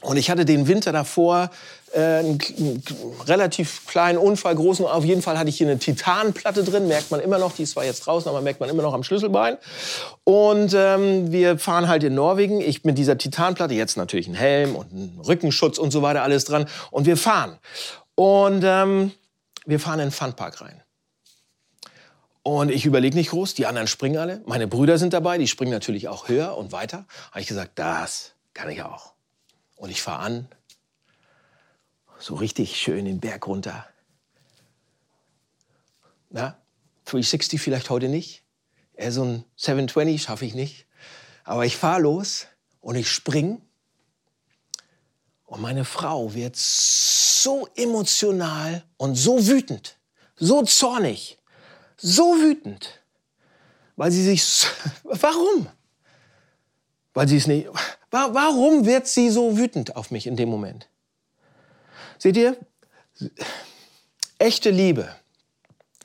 Und 0.00 0.16
ich 0.16 0.30
hatte 0.30 0.44
den 0.44 0.68
Winter 0.68 0.92
davor 0.92 1.50
äh, 1.92 1.98
einen, 1.98 2.38
einen, 2.58 2.82
relativ 3.26 3.86
kleinen 3.86 4.18
Unfall, 4.18 4.54
großen. 4.54 4.86
Auf 4.86 5.04
jeden 5.04 5.22
Fall 5.22 5.38
hatte 5.38 5.48
ich 5.48 5.58
hier 5.58 5.68
eine 5.68 5.78
Titanplatte 5.78 6.62
drin, 6.62 6.86
merkt 6.86 7.10
man 7.10 7.20
immer 7.20 7.38
noch. 7.38 7.52
Die 7.52 7.64
ist 7.64 7.72
zwar 7.72 7.84
jetzt 7.84 8.00
draußen, 8.00 8.28
aber 8.28 8.40
merkt 8.40 8.60
man 8.60 8.68
immer 8.68 8.82
noch 8.82 8.94
am 8.94 9.02
Schlüsselbein. 9.02 9.56
Und 10.24 10.74
ähm, 10.74 11.32
wir 11.32 11.58
fahren 11.58 11.88
halt 11.88 12.04
in 12.04 12.14
Norwegen. 12.14 12.60
Ich 12.60 12.84
mit 12.84 12.98
dieser 12.98 13.18
Titanplatte, 13.18 13.74
jetzt 13.74 13.96
natürlich 13.96 14.28
ein 14.28 14.34
Helm 14.34 14.76
und 14.76 14.92
ein 14.92 15.20
Rückenschutz 15.26 15.78
und 15.78 15.90
so 15.90 16.02
weiter, 16.02 16.22
alles 16.22 16.44
dran. 16.44 16.66
Und 16.90 17.06
wir 17.06 17.16
fahren. 17.16 17.58
Und 18.14 18.62
ähm, 18.64 19.12
wir 19.66 19.80
fahren 19.80 20.00
in 20.00 20.06
den 20.06 20.12
Funpark 20.12 20.60
rein. 20.60 20.82
Und 22.42 22.70
ich 22.70 22.86
überlege 22.86 23.16
nicht 23.16 23.30
groß, 23.30 23.54
die 23.54 23.66
anderen 23.66 23.88
springen 23.88 24.16
alle. 24.16 24.42
Meine 24.46 24.68
Brüder 24.68 24.96
sind 24.96 25.12
dabei, 25.12 25.38
die 25.38 25.48
springen 25.48 25.72
natürlich 25.72 26.08
auch 26.08 26.28
höher 26.28 26.56
und 26.56 26.72
weiter. 26.72 27.04
Habe 27.30 27.40
ich 27.40 27.46
gesagt, 27.46 27.72
das 27.74 28.32
kann 28.54 28.70
ich 28.70 28.82
auch. 28.82 29.17
Und 29.78 29.90
ich 29.90 30.02
fahre 30.02 30.22
an, 30.22 30.48
so 32.18 32.34
richtig 32.34 32.76
schön 32.76 33.04
den 33.04 33.20
Berg 33.20 33.46
runter. 33.46 33.86
Na, 36.30 36.60
360 37.06 37.60
vielleicht 37.60 37.88
heute 37.88 38.08
nicht. 38.08 38.42
Eher 38.94 39.12
so 39.12 39.22
ein 39.22 39.44
720 39.56 40.20
schaffe 40.20 40.44
ich 40.44 40.54
nicht. 40.54 40.86
Aber 41.44 41.64
ich 41.64 41.76
fahre 41.76 42.02
los 42.02 42.46
und 42.80 42.96
ich 42.96 43.08
spring. 43.08 43.62
Und 45.46 45.62
meine 45.62 45.84
Frau 45.84 46.34
wird 46.34 46.56
so 46.56 47.68
emotional 47.76 48.84
und 48.96 49.14
so 49.14 49.46
wütend, 49.46 49.96
so 50.36 50.62
zornig, 50.64 51.38
so 51.96 52.34
wütend, 52.34 53.00
weil 53.96 54.10
sie 54.10 54.24
sich. 54.24 54.66
Warum? 55.04 55.68
Weil 57.18 57.26
sie 57.26 57.38
es 57.38 57.48
nicht. 57.48 57.66
Warum 58.12 58.86
wird 58.86 59.08
sie 59.08 59.28
so 59.28 59.58
wütend 59.58 59.96
auf 59.96 60.12
mich 60.12 60.28
in 60.28 60.36
dem 60.36 60.48
Moment? 60.48 60.88
Seht 62.16 62.36
ihr, 62.36 62.56
echte 64.38 64.70
Liebe 64.70 65.08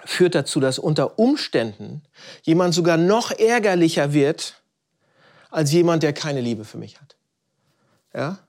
führt 0.03 0.33
dazu, 0.33 0.59
dass 0.59 0.79
unter 0.79 1.19
Umständen 1.19 2.01
jemand 2.41 2.73
sogar 2.73 2.97
noch 2.97 3.29
ärgerlicher 3.29 4.13
wird 4.13 4.63
als 5.51 5.71
jemand, 5.71 6.01
der 6.01 6.13
keine 6.13 6.41
Liebe 6.41 6.65
für 6.65 6.79
mich 6.79 6.99
hat. 6.99 7.15
Ja? 8.15 8.39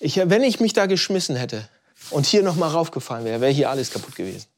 Ich, 0.00 0.18
wenn 0.18 0.42
ich 0.42 0.60
mich 0.60 0.74
da 0.74 0.84
geschmissen 0.84 1.36
hätte 1.36 1.66
und 2.10 2.26
hier 2.26 2.42
noch 2.42 2.56
mal 2.56 2.68
raufgefallen 2.68 3.24
wäre, 3.24 3.40
wäre 3.40 3.50
hier 3.50 3.70
alles 3.70 3.90
kaputt 3.90 4.14
gewesen. 4.14 4.48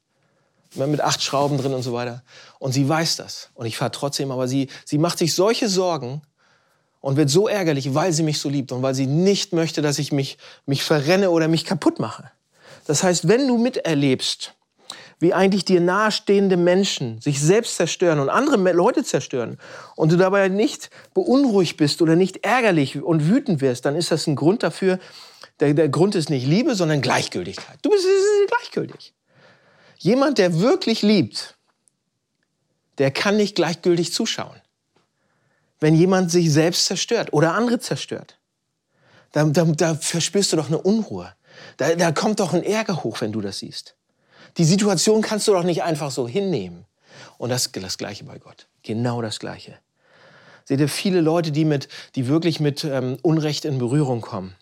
Mit 0.75 0.99
acht 0.99 1.23
Schrauben 1.23 1.57
drin 1.57 1.73
und 1.73 1.83
so 1.83 1.93
weiter. 1.93 2.23
Und 2.59 2.73
sie 2.73 2.89
weiß 2.89 3.15
das. 3.15 3.51
Und 3.53 3.67
ich 3.67 3.77
fahre 3.77 3.91
trotzdem, 3.91 4.31
aber 4.31 4.49
sie, 4.49 4.67
sie 4.83 4.97
macht 4.97 5.17
sich 5.17 5.33
solche 5.33 5.69
Sorgen, 5.69 6.21
und 7.01 7.17
wird 7.17 7.29
so 7.29 7.47
ärgerlich, 7.47 7.93
weil 7.93 8.13
sie 8.13 8.23
mich 8.23 8.39
so 8.39 8.47
liebt 8.47 8.71
und 8.71 8.83
weil 8.83 8.93
sie 8.93 9.07
nicht 9.07 9.53
möchte, 9.53 9.81
dass 9.81 9.99
ich 9.99 10.11
mich, 10.11 10.37
mich 10.65 10.83
verrenne 10.83 11.31
oder 11.31 11.47
mich 11.47 11.65
kaputt 11.65 11.99
mache. 11.99 12.31
Das 12.85 13.03
heißt, 13.03 13.27
wenn 13.27 13.47
du 13.47 13.57
miterlebst, 13.57 14.53
wie 15.19 15.33
eigentlich 15.33 15.65
dir 15.65 15.81
nahestehende 15.81 16.57
Menschen 16.57 17.21
sich 17.21 17.39
selbst 17.39 17.75
zerstören 17.75 18.19
und 18.19 18.29
andere 18.29 18.71
Leute 18.71 19.03
zerstören 19.03 19.57
und 19.95 20.11
du 20.11 20.17
dabei 20.17 20.47
nicht 20.47 20.89
beunruhigt 21.13 21.77
bist 21.77 22.01
oder 22.01 22.15
nicht 22.15 22.43
ärgerlich 22.43 23.01
und 23.01 23.27
wütend 23.27 23.61
wirst, 23.61 23.85
dann 23.85 23.95
ist 23.95 24.11
das 24.11 24.25
ein 24.25 24.35
Grund 24.35 24.63
dafür, 24.63 24.99
der, 25.59 25.75
der 25.75 25.89
Grund 25.89 26.15
ist 26.15 26.31
nicht 26.31 26.47
Liebe, 26.47 26.73
sondern 26.73 27.01
Gleichgültigkeit. 27.01 27.77
Du 27.83 27.91
bist 27.91 28.05
gleichgültig. 28.47 29.13
Jemand, 29.99 30.39
der 30.39 30.59
wirklich 30.59 31.03
liebt, 31.03 31.55
der 32.97 33.11
kann 33.11 33.37
nicht 33.37 33.55
gleichgültig 33.55 34.11
zuschauen 34.11 34.59
wenn 35.81 35.95
jemand 35.95 36.31
sich 36.31 36.53
selbst 36.53 36.85
zerstört 36.85 37.33
oder 37.33 37.53
andere 37.53 37.79
zerstört. 37.79 38.37
Da, 39.33 39.43
da, 39.45 39.65
da 39.65 39.95
verspürst 39.95 40.53
du 40.53 40.57
doch 40.57 40.67
eine 40.67 40.77
Unruhe. 40.77 41.33
Da, 41.77 41.95
da 41.95 42.11
kommt 42.11 42.39
doch 42.39 42.53
ein 42.53 42.63
Ärger 42.63 43.03
hoch, 43.03 43.19
wenn 43.19 43.31
du 43.31 43.41
das 43.41 43.59
siehst. 43.59 43.95
Die 44.57 44.63
Situation 44.63 45.21
kannst 45.21 45.47
du 45.47 45.53
doch 45.53 45.63
nicht 45.63 45.83
einfach 45.83 46.11
so 46.11 46.27
hinnehmen. 46.27 46.85
Und 47.37 47.49
das 47.49 47.71
das 47.71 47.97
Gleiche 47.97 48.23
bei 48.23 48.37
Gott. 48.37 48.67
Genau 48.83 49.21
das 49.21 49.39
Gleiche. 49.39 49.77
Seht 50.65 50.79
ihr, 50.79 50.89
viele 50.89 51.21
Leute, 51.21 51.51
die, 51.51 51.65
mit, 51.65 51.87
die 52.15 52.27
wirklich 52.27 52.59
mit 52.59 52.83
ähm, 52.83 53.17
Unrecht 53.23 53.65
in 53.65 53.79
Berührung 53.79 54.21
kommen 54.21 54.55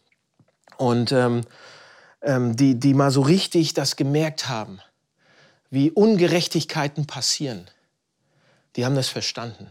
und 0.78 1.12
ähm, 1.12 1.42
ähm, 2.22 2.56
die, 2.56 2.80
die 2.80 2.94
mal 2.94 3.12
so 3.12 3.22
richtig 3.22 3.74
das 3.74 3.98
gemerkt 3.98 4.48
haben, 4.48 4.80
wie 5.70 5.92
Ungerechtigkeiten 5.92 7.06
passieren, 7.06 7.70
die 8.76 8.86
haben 8.86 8.96
das 8.96 9.10
verstanden. 9.10 9.70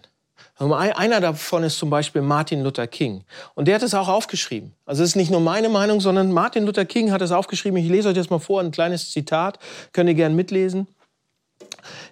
Einer 0.59 1.21
davon 1.21 1.63
ist 1.63 1.79
zum 1.79 1.89
Beispiel 1.89 2.21
Martin 2.21 2.65
Luther 2.65 2.89
King. 2.89 3.23
Und 3.55 3.69
der 3.69 3.77
hat 3.77 3.83
es 3.83 3.95
auch 3.95 4.09
aufgeschrieben. 4.09 4.75
Also 4.87 5.05
es 5.05 5.11
ist 5.11 5.17
nicht 5.17 5.31
nur 5.31 5.41
meine 5.41 5.69
Meinung, 5.69 6.01
sondern 6.01 6.33
Martin 6.33 6.67
Luther 6.67 6.85
King 6.85 7.13
hat 7.13 7.23
es 7.23 7.31
aufgeschrieben. 7.31 7.79
Ich 7.79 7.89
lese 7.89 8.09
euch 8.09 8.17
das 8.17 8.29
mal 8.29 8.41
vor, 8.41 8.61
ein 8.61 8.73
kleines 8.73 9.13
Zitat. 9.13 9.61
Könnt 9.93 10.09
ihr 10.09 10.15
gern 10.15 10.35
mitlesen. 10.35 10.89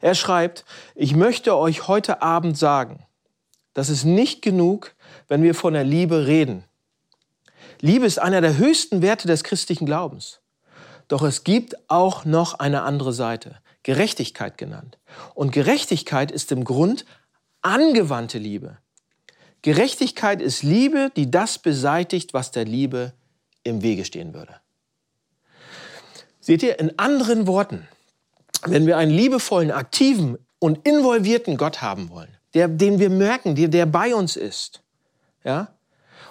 Er 0.01 0.15
schreibt, 0.15 0.65
ich 0.95 1.17
möchte 1.17 1.57
euch 1.57 1.89
heute 1.89 2.23
Abend 2.23 2.57
sagen, 2.57 3.05
das 3.75 3.89
ist 3.89 4.05
nicht 4.05 4.43
genug, 4.43 4.95
wenn 5.27 5.43
wir 5.43 5.55
von 5.55 5.75
der 5.75 5.85
Liebe 5.85 6.27
reden. 6.27 6.65
Liebe 7.81 8.07
ist 8.07 8.19
einer 8.19 8.41
der 8.41 8.57
höchsten 8.57 9.03
Werte 9.03 9.27
des 9.27 9.45
christlichen 9.45 9.87
Glaubens. 9.87 10.41
Doch 11.09 11.23
es 11.23 11.45
gibt 11.45 11.77
auch 11.89 12.25
noch 12.25 12.55
eine 12.55 12.83
andere 12.83 13.13
Seite, 13.13 13.57
Gerechtigkeit 13.83 14.57
genannt. 14.57 14.99
Und 15.35 15.53
Gerechtigkeit 15.53 16.31
ist 16.31 16.53
im 16.53 16.65
Grund 16.65 17.05
angewandte 17.67 18.39
Liebe. 18.39 18.79
Gerechtigkeit 19.63 20.41
ist 20.41 20.63
Liebe, 20.63 21.11
die 21.17 21.31
das 21.31 21.59
beseitigt, 21.59 22.33
was 22.33 22.53
der 22.53 22.65
Liebe 22.65 23.13
im 23.65 23.83
Wege 23.83 24.05
stehen 24.05 24.33
würde. 24.33 24.61
Seht 26.41 26.63
ihr, 26.63 26.79
in 26.79 26.97
anderen 26.99 27.49
Worten, 27.49 27.89
wenn 28.65 28.87
wir 28.87 28.97
einen 28.97 29.11
liebevollen, 29.11 29.73
aktiven 29.73 30.39
und 30.61 30.87
involvierten 30.87 31.57
Gott 31.57 31.83
haben 31.83 32.09
wollen, 32.11 32.37
der, 32.55 32.69
den 32.69 33.01
wir 33.01 33.11
merken, 33.11 33.57
der, 33.57 33.67
der 33.67 33.87
bei 33.87 34.15
uns 34.15 34.37
ist, 34.37 34.83
ja, 35.43 35.75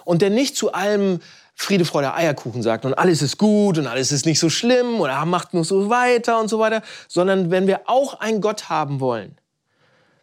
und 0.06 0.22
der 0.22 0.30
nicht 0.30 0.56
zu 0.56 0.72
allem 0.72 1.20
Friede, 1.54 1.84
Freude, 1.84 2.14
Eierkuchen 2.14 2.62
sagt 2.62 2.86
und 2.86 2.94
alles 2.94 3.20
ist 3.20 3.36
gut 3.36 3.76
und 3.76 3.86
alles 3.86 4.10
ist 4.12 4.24
nicht 4.24 4.38
so 4.38 4.48
schlimm 4.48 5.00
oder 5.00 5.22
macht 5.26 5.52
nur 5.52 5.64
so 5.64 5.90
weiter 5.90 6.40
und 6.40 6.48
so 6.48 6.58
weiter, 6.58 6.82
sondern 7.08 7.50
wenn 7.50 7.66
wir 7.66 7.82
auch 7.86 8.20
einen 8.20 8.40
Gott 8.40 8.70
haben 8.70 9.00
wollen, 9.00 9.36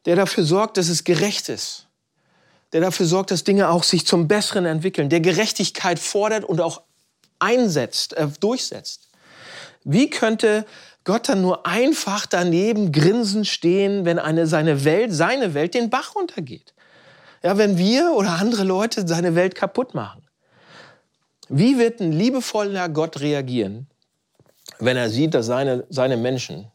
der 0.05 0.15
dafür 0.15 0.43
sorgt, 0.43 0.77
dass 0.77 0.89
es 0.89 1.03
gerecht 1.03 1.49
ist, 1.49 1.87
der 2.73 2.81
dafür 2.81 3.05
sorgt, 3.05 3.31
dass 3.31 3.43
Dinge 3.43 3.69
auch 3.69 3.83
sich 3.83 4.05
zum 4.05 4.27
Besseren 4.27 4.65
entwickeln, 4.65 5.09
der 5.09 5.21
Gerechtigkeit 5.21 5.99
fordert 5.99 6.43
und 6.43 6.59
auch 6.59 6.81
einsetzt, 7.39 8.13
äh, 8.13 8.27
durchsetzt. 8.39 9.09
Wie 9.83 10.09
könnte 10.09 10.65
Gott 11.03 11.29
dann 11.29 11.41
nur 11.41 11.65
einfach 11.65 12.25
daneben 12.25 12.91
grinsend 12.91 13.47
stehen, 13.47 14.05
wenn 14.05 14.19
eine, 14.19 14.47
seine 14.47 14.85
Welt, 14.85 15.13
seine 15.13 15.53
Welt 15.53 15.73
den 15.73 15.89
Bach 15.89 16.15
runtergeht? 16.15 16.73
Ja, 17.43 17.57
wenn 17.57 17.77
wir 17.77 18.13
oder 18.15 18.31
andere 18.31 18.63
Leute 18.63 19.05
seine 19.05 19.35
Welt 19.35 19.55
kaputt 19.55 19.93
machen. 19.93 20.25
Wie 21.49 21.77
wird 21.77 21.99
ein 21.99 22.13
liebevoller 22.13 22.87
Gott 22.87 23.19
reagieren, 23.19 23.87
wenn 24.79 24.95
er 24.95 25.09
sieht, 25.09 25.33
dass 25.33 25.45
seine, 25.45 25.85
seine 25.89 26.15
Menschen 26.15 26.71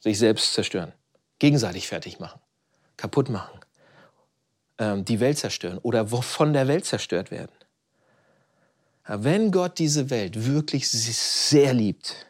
sich 0.00 0.18
selbst 0.18 0.52
zerstören, 0.52 0.92
gegenseitig 1.38 1.88
fertig 1.88 2.20
machen? 2.20 2.38
Kaputt 2.96 3.28
machen, 3.28 3.60
ähm, 4.78 5.04
die 5.04 5.20
Welt 5.20 5.38
zerstören 5.38 5.78
oder 5.78 6.06
von 6.06 6.52
der 6.52 6.68
Welt 6.68 6.84
zerstört 6.84 7.30
werden. 7.30 7.52
Wenn 9.08 9.52
Gott 9.52 9.78
diese 9.78 10.10
Welt 10.10 10.46
wirklich 10.46 10.90
sehr 10.90 11.72
liebt, 11.72 12.26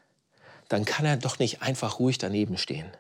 dann 0.69 0.85
kann 0.85 1.07
er 1.07 1.17
doch 1.17 1.39
nicht 1.39 1.63
einfach 1.63 1.99
ruhig 2.01 2.19
daneben 2.19 2.59
stehen 2.59 2.91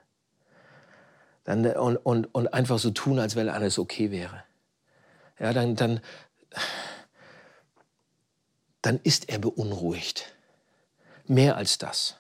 dann, 1.47 1.65
und, 1.65 1.97
und, 1.97 2.35
und 2.35 2.53
einfach 2.53 2.79
so 2.79 2.91
tun, 2.91 3.19
als 3.19 3.37
wenn 3.37 3.49
alles 3.49 3.79
okay 3.79 4.11
wäre. 4.11 4.43
Ja, 5.39 5.53
dann, 5.53 5.77
dann, 5.77 6.01
dann 8.83 8.99
ist 9.05 9.29
er 9.29 9.39
beunruhigt. 9.39 10.35
Mehr 11.27 11.57
als 11.57 11.79
das 11.79 12.17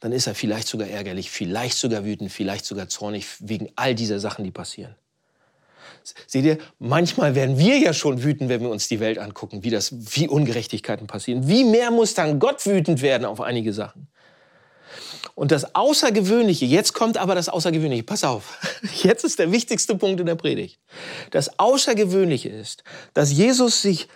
dann 0.00 0.12
ist 0.12 0.26
er 0.26 0.34
vielleicht 0.34 0.68
sogar 0.68 0.88
ärgerlich, 0.88 1.30
vielleicht 1.30 1.76
sogar 1.76 2.04
wütend, 2.04 2.30
vielleicht 2.30 2.64
sogar 2.64 2.88
zornig 2.88 3.26
wegen 3.40 3.68
all 3.76 3.94
dieser 3.94 4.20
Sachen, 4.20 4.44
die 4.44 4.50
passieren. 4.50 4.94
Seht 6.26 6.44
ihr, 6.44 6.58
manchmal 6.78 7.34
werden 7.34 7.58
wir 7.58 7.78
ja 7.78 7.92
schon 7.92 8.22
wütend, 8.22 8.48
wenn 8.48 8.60
wir 8.60 8.70
uns 8.70 8.88
die 8.88 9.00
Welt 9.00 9.18
angucken, 9.18 9.64
wie, 9.64 9.70
das, 9.70 9.92
wie 9.92 10.28
Ungerechtigkeiten 10.28 11.06
passieren. 11.06 11.48
Wie 11.48 11.64
mehr 11.64 11.90
muss 11.90 12.14
dann 12.14 12.38
Gott 12.38 12.64
wütend 12.66 13.02
werden 13.02 13.24
auf 13.24 13.40
einige 13.40 13.72
Sachen? 13.72 14.08
Und 15.34 15.50
das 15.50 15.74
Außergewöhnliche, 15.74 16.64
jetzt 16.64 16.94
kommt 16.94 17.18
aber 17.18 17.34
das 17.34 17.48
Außergewöhnliche, 17.48 18.04
pass 18.04 18.24
auf, 18.24 18.58
jetzt 19.02 19.24
ist 19.24 19.38
der 19.38 19.52
wichtigste 19.52 19.96
Punkt 19.96 20.20
in 20.20 20.26
der 20.26 20.36
Predigt. 20.36 20.78
Das 21.30 21.58
Außergewöhnliche 21.58 22.48
ist, 22.48 22.84
dass 23.12 23.32
Jesus 23.32 23.82
sich 23.82 24.08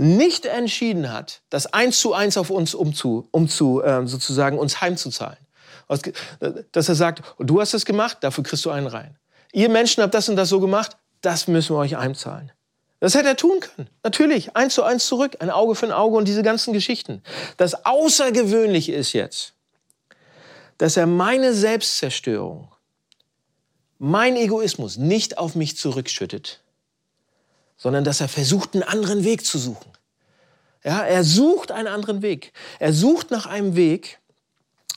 nicht 0.00 0.46
entschieden 0.46 1.12
hat, 1.12 1.42
das 1.50 1.66
eins 1.72 2.00
zu 2.00 2.14
eins 2.14 2.36
auf 2.36 2.50
uns 2.50 2.74
umzu, 2.74 3.28
umzu 3.30 3.82
äh, 3.82 4.06
sozusagen 4.06 4.58
uns 4.58 4.80
heimzuzahlen. 4.80 5.38
Dass 6.72 6.88
er 6.88 6.94
sagt, 6.94 7.22
du 7.38 7.60
hast 7.60 7.74
es 7.74 7.84
gemacht, 7.84 8.18
dafür 8.22 8.42
kriegst 8.42 8.64
du 8.64 8.70
einen 8.70 8.86
rein. 8.86 9.18
Ihr 9.52 9.68
Menschen 9.68 10.02
habt 10.02 10.14
das 10.14 10.28
und 10.28 10.36
das 10.36 10.48
so 10.48 10.58
gemacht, 10.60 10.96
das 11.20 11.46
müssen 11.46 11.76
wir 11.76 11.80
euch 11.80 11.96
einzahlen. 11.96 12.50
Das 13.00 13.14
hätte 13.14 13.28
er 13.28 13.36
tun 13.36 13.60
können. 13.60 13.88
Natürlich, 14.02 14.56
eins 14.56 14.74
zu 14.74 14.82
eins 14.82 15.06
zurück, 15.06 15.36
ein 15.40 15.50
Auge 15.50 15.74
für 15.74 15.86
ein 15.86 15.92
Auge 15.92 16.16
und 16.16 16.26
diese 16.26 16.42
ganzen 16.42 16.72
Geschichten. 16.72 17.22
Das 17.58 17.84
Außergewöhnliche 17.84 18.92
ist 18.92 19.12
jetzt, 19.12 19.52
dass 20.78 20.96
er 20.96 21.06
meine 21.06 21.52
Selbstzerstörung, 21.52 22.68
mein 23.98 24.36
Egoismus 24.36 24.96
nicht 24.96 25.38
auf 25.38 25.54
mich 25.54 25.76
zurückschüttet, 25.76 26.63
sondern 27.76 28.04
dass 28.04 28.20
er 28.20 28.28
versucht, 28.28 28.74
einen 28.74 28.82
anderen 28.82 29.24
Weg 29.24 29.44
zu 29.44 29.58
suchen. 29.58 29.90
Ja, 30.84 31.02
er 31.02 31.24
sucht 31.24 31.72
einen 31.72 31.88
anderen 31.88 32.22
Weg. 32.22 32.52
Er 32.78 32.92
sucht 32.92 33.30
nach 33.30 33.46
einem 33.46 33.74
Weg, 33.74 34.20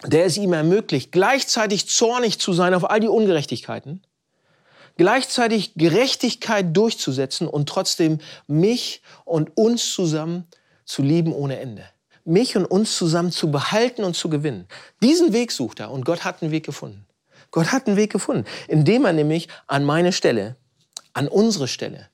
der 0.06 0.26
es 0.26 0.38
ihm 0.38 0.54
ermöglicht, 0.54 1.12
gleichzeitig 1.12 1.90
zornig 1.90 2.40
zu 2.40 2.54
sein 2.54 2.74
auf 2.74 2.90
all 2.90 3.00
die 3.00 3.08
Ungerechtigkeiten 3.08 4.02
gleichzeitig 4.98 5.74
Gerechtigkeit 5.76 6.76
durchzusetzen 6.76 7.48
und 7.48 7.70
trotzdem 7.70 8.20
mich 8.48 9.02
und 9.24 9.56
uns 9.56 9.92
zusammen 9.94 10.46
zu 10.86 11.02
lieben 11.02 11.34
ohne 11.34 11.60
Ende. 11.60 11.86
Mich 12.26 12.58
und 12.58 12.66
uns 12.66 12.98
zusammen 12.98 13.32
zu 13.32 13.52
behalten 13.52 14.04
und 14.04 14.16
zu 14.16 14.30
gewinnen. 14.30 14.68
Diesen 15.02 15.32
Weg 15.32 15.52
sucht 15.52 15.80
er 15.80 15.92
und 15.92 16.04
Gott 16.04 16.26
hat 16.26 16.42
einen 16.42 16.52
Weg 16.52 16.66
gefunden. 16.66 17.06
Gott 17.52 17.72
hat 17.72 17.88
einen 17.88 17.96
Weg 17.96 18.12
gefunden, 18.12 18.46
indem 18.68 19.06
er 19.06 19.13
nämlich 19.13 19.48
an 19.68 19.86
meine 19.86 20.12
Stelle, 20.12 20.58
an 21.13 21.30
unsere 21.30 21.70
Stelle, 21.70 22.10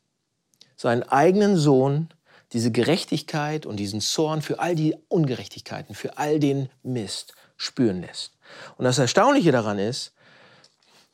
seinen 0.83 1.03
eigenen 1.03 1.55
Sohn 1.55 2.09
diese 2.51 2.71
Gerechtigkeit 2.71 3.65
und 3.65 3.77
diesen 3.77 4.01
Zorn 4.01 4.41
für 4.41 4.59
all 4.59 4.75
die 4.75 4.95
Ungerechtigkeiten, 5.07 5.95
für 5.95 6.17
all 6.17 6.39
den 6.39 6.69
Mist 6.83 7.33
spüren 7.57 8.01
lässt. 8.01 8.33
Und 8.77 8.85
das 8.85 8.99
Erstaunliche 8.99 9.51
daran 9.51 9.79
ist, 9.79 10.11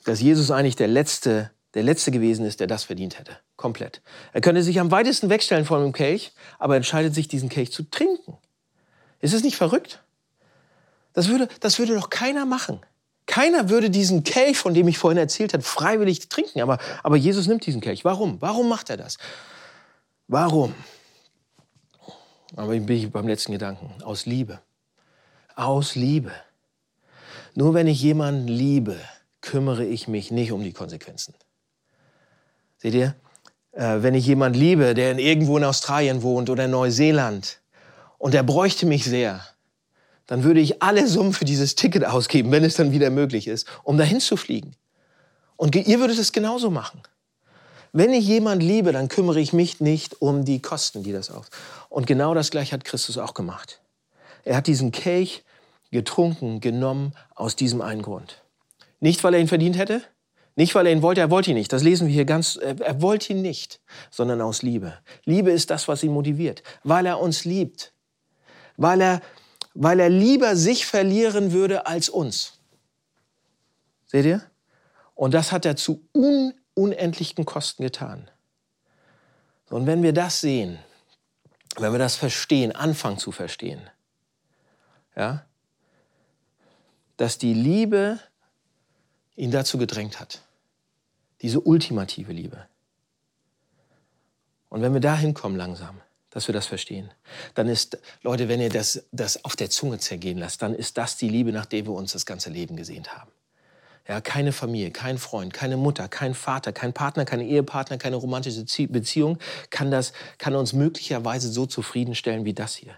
dass 0.06 0.22
Jesus 0.22 0.52
eigentlich 0.52 0.76
der 0.76 0.88
letzte 0.88 1.52
der 1.76 1.84
Letzte 1.84 2.10
gewesen 2.10 2.46
ist, 2.46 2.60
der 2.60 2.66
das 2.66 2.86
verdient 2.86 3.20
hätte. 3.20 3.38
Komplett. 3.56 4.02
Er 4.34 4.42
könnte 4.42 4.64
sich 4.64 4.80
am 4.80 4.90
weitesten 4.90 5.30
wegstellen 5.30 5.66
von 5.66 5.84
dem 5.84 5.94
Kelch, 5.94 6.32
aber 6.58 6.76
entscheidet 6.76 7.14
sich, 7.14 7.28
diesen 7.28 7.48
Kelch 7.48 7.72
zu 7.72 7.84
trinken. 7.84 8.38
Ist 9.20 9.36
es 9.36 9.44
nicht 9.44 9.56
verrückt? 9.56 10.02
Das 11.14 11.30
würde, 11.30 11.48
das 11.60 11.78
würde 11.78 11.94
doch 11.94 12.10
keiner 12.10 12.48
machen. 12.48 12.80
Keiner 13.28 13.70
würde 13.70 13.92
diesen 13.92 14.24
Kelch, 14.24 14.58
von 14.58 14.74
dem 14.74 14.88
ich 14.88 14.98
vorhin 14.98 15.20
erzählt 15.20 15.54
habe, 15.54 15.62
freiwillig 15.62 16.30
trinken. 16.30 16.62
Aber, 16.62 16.80
aber 17.04 17.16
Jesus 17.16 17.46
nimmt 17.46 17.64
diesen 17.68 17.82
Kelch. 17.82 18.04
Warum? 18.04 18.42
Warum 18.42 18.68
macht 18.68 18.90
er 18.90 18.98
das? 18.98 19.20
Warum? 20.32 20.76
Aber 22.56 22.76
ich 22.76 22.86
bin 22.86 23.10
beim 23.10 23.28
letzten 23.28 23.52
Gedanken. 23.52 23.92
Aus 24.04 24.28
Liebe. 24.28 24.60
Aus 25.56 25.96
Liebe. 25.96 26.32
Nur 27.56 27.74
wenn 27.74 27.88
ich 27.88 28.00
jemanden 28.00 28.48
liebe, 28.48 28.96
kümmere 29.42 29.84
ich 29.84 30.08
mich 30.08 30.30
nicht 30.30 30.52
um 30.52 30.64
die 30.64 30.72
Konsequenzen. 30.72 31.34
Seht 32.78 32.94
ihr? 32.94 33.16
Äh, 33.72 34.04
wenn 34.04 34.14
ich 34.14 34.28
jemand 34.28 34.56
liebe, 34.56 34.94
der 34.94 35.12
in 35.12 35.18
irgendwo 35.18 35.58
in 35.58 35.64
Australien 35.64 36.22
wohnt 36.22 36.52
oder 36.52 36.66
in 36.66 36.72
Neuseeland 36.72 37.60
und 38.20 38.36
der 38.36 38.44
bräuchte 38.44 38.86
mich 38.86 39.06
sehr, 39.06 39.44
dann 40.28 40.44
würde 40.44 40.60
ich 40.60 40.84
alle 40.84 41.08
Summen 41.08 41.34
für 41.34 41.46
dieses 41.46 41.74
Ticket 41.74 42.06
ausgeben, 42.06 42.52
wenn 42.52 42.64
es 42.64 42.76
dann 42.76 42.92
wieder 42.92 43.10
möglich 43.10 43.48
ist, 43.48 43.68
um 43.84 43.98
dahin 43.98 44.20
zu 44.20 44.38
fliegen. 44.38 44.76
Und 45.56 45.76
ihr 45.76 46.00
würdet 46.00 46.20
es 46.20 46.32
genauso 46.32 46.70
machen. 46.70 47.02
Wenn 47.92 48.14
ich 48.14 48.28
jemand 48.28 48.62
liebe, 48.62 48.92
dann 48.92 49.10
kümmere 49.10 49.40
ich 49.40 49.54
mich 49.54 49.80
nicht 49.80 50.22
um 50.22 50.46
die 50.46 50.62
Kosten, 50.62 51.04
die 51.04 51.12
das 51.12 51.32
auf. 51.32 51.48
Und 51.90 52.08
genau 52.08 52.34
das 52.34 52.52
gleiche 52.52 52.74
hat 52.74 52.86
Christus 52.86 53.18
auch 53.18 53.34
gemacht. 53.34 53.82
Er 54.44 54.56
hat 54.56 54.68
diesen 54.68 54.92
Kelch 54.92 55.44
getrunken, 55.92 56.62
genommen 56.62 57.14
aus 57.36 57.56
diesem 57.56 57.82
einen 57.82 58.02
Grund. 58.02 58.44
Nicht, 59.00 59.24
weil 59.24 59.34
er 59.34 59.40
ihn 59.40 59.48
verdient 59.48 59.78
hätte, 59.78 60.04
nicht, 60.56 60.76
weil 60.76 60.88
er 60.88 60.92
ihn 60.92 61.02
wollte, 61.02 61.22
er 61.22 61.32
wollte 61.32 61.52
ihn 61.52 61.56
nicht. 61.56 61.72
Das 61.72 61.84
lesen 61.84 62.08
wir 62.08 62.14
hier 62.14 62.26
ganz, 62.26 62.58
er 62.58 63.02
wollte 63.02 63.32
ihn 63.32 63.42
nicht, 63.42 63.80
sondern 64.12 64.42
aus 64.42 64.62
Liebe. 64.62 64.94
Liebe 65.24 65.52
ist 65.52 65.70
das, 65.70 65.88
was 65.88 66.04
ihn 66.04 66.12
motiviert, 66.12 66.64
weil 66.84 67.06
er 67.06 67.22
uns 67.22 67.46
liebt. 67.46 67.94
Weil 68.76 69.00
er, 69.00 69.22
weil 69.74 70.02
er 70.02 70.10
lieber 70.10 70.58
sich 70.58 70.86
verlieren 70.86 71.54
würde 71.54 71.88
als 71.88 72.10
uns. 72.10 72.60
Seht 74.06 74.26
ihr? 74.26 74.42
Und 75.16 75.34
das 75.34 75.54
hat 75.54 75.66
er 75.66 75.78
zu 75.78 76.02
un 76.14 76.54
unendlichen 76.80 77.46
Kosten 77.46 77.84
getan. 77.84 78.30
Und 79.70 79.86
wenn 79.86 80.02
wir 80.02 80.14
das 80.14 80.42
sehen, 80.42 80.80
wenn 81.78 81.92
wir 81.92 82.00
das 82.00 82.16
verstehen, 82.16 82.72
anfangen 82.72 83.18
zu 83.18 83.32
verstehen, 83.32 83.82
ja, 85.16 85.46
dass 87.18 87.38
die 87.38 87.54
Liebe 87.54 88.20
ihn 89.36 89.52
dazu 89.52 89.78
gedrängt 89.78 90.20
hat, 90.20 90.42
diese 91.42 91.60
ultimative 91.60 92.32
Liebe. 92.32 92.66
Und 94.70 94.82
wenn 94.82 94.94
wir 94.94 95.02
da 95.02 95.16
hinkommen 95.16 95.58
langsam, 95.58 96.02
dass 96.30 96.48
wir 96.48 96.54
das 96.54 96.68
verstehen, 96.68 97.12
dann 97.56 97.68
ist, 97.68 97.98
Leute, 98.22 98.48
wenn 98.48 98.62
ihr 98.62 98.70
das, 98.70 99.04
das 99.12 99.44
auf 99.44 99.56
der 99.56 99.70
Zunge 99.70 100.00
zergehen 100.00 100.38
lasst, 100.38 100.62
dann 100.62 100.74
ist 100.76 100.98
das 100.98 101.18
die 101.18 101.30
Liebe, 101.30 101.52
nach 101.52 101.66
der 101.66 101.86
wir 101.86 101.94
uns 101.94 102.14
das 102.14 102.26
ganze 102.26 102.50
Leben 102.50 102.76
gesehnt 102.76 103.16
haben. 103.18 103.32
Ja, 104.10 104.22
keine 104.22 104.54
Familie, 104.54 104.90
kein 104.90 105.20
Freund, 105.20 105.54
keine 105.54 105.78
Mutter, 105.78 106.08
kein 106.08 106.34
Vater, 106.34 106.74
kein 106.74 106.94
Partner, 106.94 107.26
keine 107.26 107.46
Ehepartner, 107.46 108.00
keine 108.00 108.16
romantische 108.16 108.66
Beziehung 108.88 109.38
kann, 109.70 109.92
das, 109.92 110.14
kann 110.40 110.56
uns 110.56 110.74
möglicherweise 110.74 111.52
so 111.52 111.68
zufriedenstellen 111.68 112.44
wie 112.44 112.56
das 112.56 112.76
hier. 112.76 112.96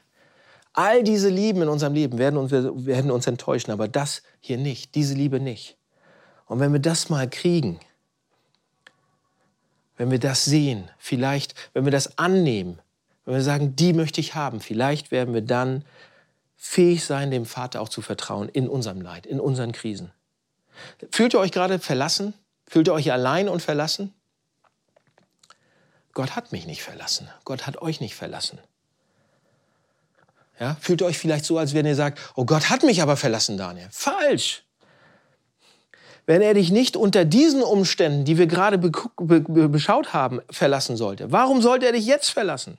All 0.71 1.03
diese 1.03 1.27
Lieben 1.27 1.63
in 1.63 1.67
unserem 1.67 1.95
Leben 1.95 2.17
werden 2.17 2.37
uns, 2.37 2.53
werden 2.53 3.11
uns 3.11 3.27
enttäuschen, 3.27 3.71
aber 3.71 3.89
das 3.89 4.23
hier 4.39 4.57
nicht, 4.57 4.95
diese 4.95 5.13
Liebe 5.13 5.41
nicht. 5.41 5.75
Und 6.45 6.61
wenn 6.61 6.71
wir 6.71 6.79
das 6.79 7.09
mal 7.09 7.29
kriegen, 7.29 7.81
wenn 9.97 10.11
wir 10.11 10.19
das 10.19 10.45
sehen, 10.45 10.89
vielleicht, 10.97 11.55
wenn 11.73 11.83
wir 11.83 11.91
das 11.91 12.17
annehmen, 12.19 12.79
wenn 13.25 13.33
wir 13.33 13.43
sagen, 13.43 13.75
die 13.75 13.91
möchte 13.91 14.21
ich 14.21 14.33
haben, 14.33 14.61
vielleicht 14.61 15.11
werden 15.11 15.33
wir 15.33 15.41
dann 15.41 15.83
fähig 16.55 17.03
sein, 17.03 17.31
dem 17.31 17.45
Vater 17.45 17.81
auch 17.81 17.89
zu 17.89 18.01
vertrauen 18.01 18.47
in 18.47 18.69
unserem 18.69 19.01
Leid, 19.01 19.25
in 19.25 19.41
unseren 19.41 19.73
Krisen. 19.73 20.13
Fühlt 21.11 21.33
ihr 21.33 21.39
euch 21.39 21.51
gerade 21.51 21.79
verlassen? 21.79 22.33
Fühlt 22.67 22.87
ihr 22.87 22.93
euch 22.93 23.11
allein 23.11 23.49
und 23.49 23.61
verlassen? 23.61 24.13
Gott 26.13 26.35
hat 26.35 26.51
mich 26.51 26.65
nicht 26.65 26.83
verlassen. 26.83 27.29
Gott 27.45 27.67
hat 27.67 27.81
euch 27.81 28.01
nicht 28.01 28.15
verlassen. 28.15 28.59
Ja? 30.59 30.77
Fühlt 30.79 31.01
ihr 31.01 31.07
euch 31.07 31.17
vielleicht 31.17 31.45
so, 31.45 31.57
als 31.57 31.73
wenn 31.73 31.85
ihr 31.85 31.95
sagt, 31.95 32.19
oh 32.35 32.45
Gott 32.45 32.69
hat 32.69 32.83
mich 32.83 33.01
aber 33.01 33.17
verlassen, 33.17 33.57
Daniel. 33.57 33.87
Falsch 33.91 34.63
wenn 36.25 36.41
er 36.41 36.53
dich 36.53 36.71
nicht 36.71 36.95
unter 36.95 37.25
diesen 37.25 37.61
Umständen, 37.61 38.25
die 38.25 38.37
wir 38.37 38.47
gerade 38.47 38.77
be 38.77 38.91
be 39.17 39.69
beschaut 39.69 40.13
haben, 40.13 40.39
verlassen 40.49 40.95
sollte? 40.95 41.31
Warum 41.31 41.61
sollte 41.61 41.85
er 41.85 41.91
dich 41.91 42.05
jetzt 42.05 42.29
verlassen? 42.29 42.77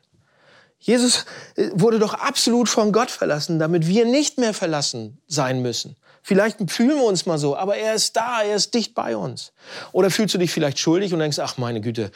Jesus 0.83 1.25
äh, 1.57 1.71
wurde 1.75 2.01
doch 2.01 2.15
absolut 2.15 2.69
von 2.69 2.93
Gott 2.93 3.11
verlassen, 3.11 3.59
damit 3.59 3.87
wir 3.87 4.05
nicht 4.05 4.39
mehr 4.39 4.53
verlassen 4.53 5.19
sein 5.29 5.63
müssen. 5.63 5.97
Vielleicht 6.23 6.59
fühlen 6.71 6.97
wir 6.97 7.05
uns 7.05 7.25
mal 7.25 7.39
so, 7.39 7.57
aber 7.57 7.77
er 7.77 7.95
ist 7.95 8.17
da, 8.17 8.43
er 8.43 8.57
ist 8.57 8.75
dicht 8.75 8.95
bei 8.95 9.17
uns. 9.17 9.53
Oder 9.93 10.11
fühlst 10.11 10.35
du 10.35 10.39
dich 10.39 10.51
vielleicht 10.51 10.79
schuldig 10.79 11.13
und 11.13 11.21
denkst, 11.21 11.39
ach 11.39 11.57
meine 11.57 11.81
Güte, 11.81 12.11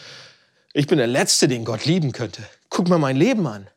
ich 0.72 0.86
bin 0.86 0.98
der 0.98 1.06
Letzte, 1.06 1.48
den 1.48 1.64
Gott 1.64 1.86
lieben 1.86 2.12
könnte. 2.12 2.42
Guck 2.68 2.88
mal 2.88 2.98
mein 2.98 3.16
Leben 3.16 3.46
an. 3.46 3.68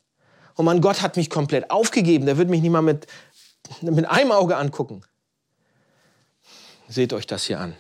Und 0.55 0.65
mein 0.65 0.81
Gott 0.81 1.01
hat 1.01 1.17
mich 1.17 1.29
komplett 1.29 1.71
aufgegeben. 1.71 2.25
Der 2.25 2.37
wird 2.37 2.49
mich 2.49 2.61
nicht 2.61 2.71
mal 2.71 2.81
mit, 2.81 3.07
mit 3.81 4.05
einem 4.09 4.31
Auge 4.31 4.57
angucken. 4.57 5.03
Seht 6.87 7.13
euch 7.13 7.27
das 7.27 7.45
hier 7.45 7.59
an. 7.59 7.75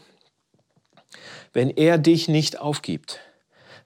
Wenn 1.53 1.71
er 1.71 1.97
dich 1.97 2.27
nicht 2.27 2.59
aufgibt, 2.59 3.19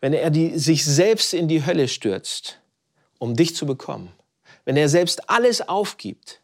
wenn 0.01 0.13
er 0.13 0.29
die, 0.29 0.59
sich 0.59 0.83
selbst 0.83 1.33
in 1.33 1.47
die 1.47 1.65
Hölle 1.65 1.87
stürzt, 1.87 2.59
um 3.23 3.37
dich 3.37 3.55
zu 3.55 3.65
bekommen, 3.65 4.11
wenn 4.65 4.75
er 4.75 4.89
selbst 4.89 5.29
alles 5.29 5.61
aufgibt, 5.69 6.41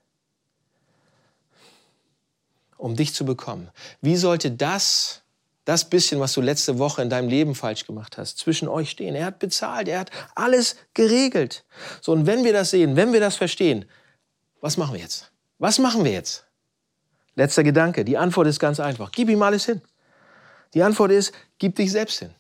um 2.78 2.96
dich 2.96 3.14
zu 3.14 3.26
bekommen, 3.26 3.70
wie 4.00 4.16
sollte 4.16 4.50
das, 4.50 5.24
das 5.66 5.90
bisschen, 5.90 6.22
was 6.22 6.32
du 6.32 6.40
letzte 6.40 6.80
Woche 6.80 7.02
in 7.02 7.10
deinem 7.10 7.28
Leben 7.28 7.54
falsch 7.54 7.86
gemacht 7.86 8.18
hast, 8.18 8.38
zwischen 8.38 8.70
euch 8.70 8.92
stehen? 8.92 9.14
Er 9.14 9.26
hat 9.26 9.40
bezahlt, 9.40 9.90
er 9.90 10.00
hat 10.00 10.12
alles 10.36 10.78
geregelt. 10.94 11.66
So, 12.00 12.14
und 12.14 12.26
wenn 12.26 12.46
wir 12.46 12.54
das 12.54 12.70
sehen, 12.70 12.96
wenn 12.96 13.12
wir 13.12 13.20
das 13.20 13.36
verstehen, 13.36 13.84
was 14.62 14.78
machen 14.78 14.94
wir 14.94 15.02
jetzt? 15.02 15.34
Was 15.58 15.80
machen 15.80 16.06
wir 16.06 16.14
jetzt? 16.14 16.46
Letzter 17.36 17.66
Gedanke. 17.66 18.06
Die 18.06 18.18
Antwort 18.18 18.48
ist 18.48 18.58
ganz 18.58 18.80
einfach. 18.80 19.12
Gib 19.12 19.28
ihm 19.30 19.44
alles 19.44 19.66
hin. 19.66 19.82
Die 20.74 20.82
Antwort 20.82 21.12
ist, 21.12 21.34
gib 21.58 21.76
dich 21.76 21.92
selbst 21.92 22.20
hin. 22.20 22.34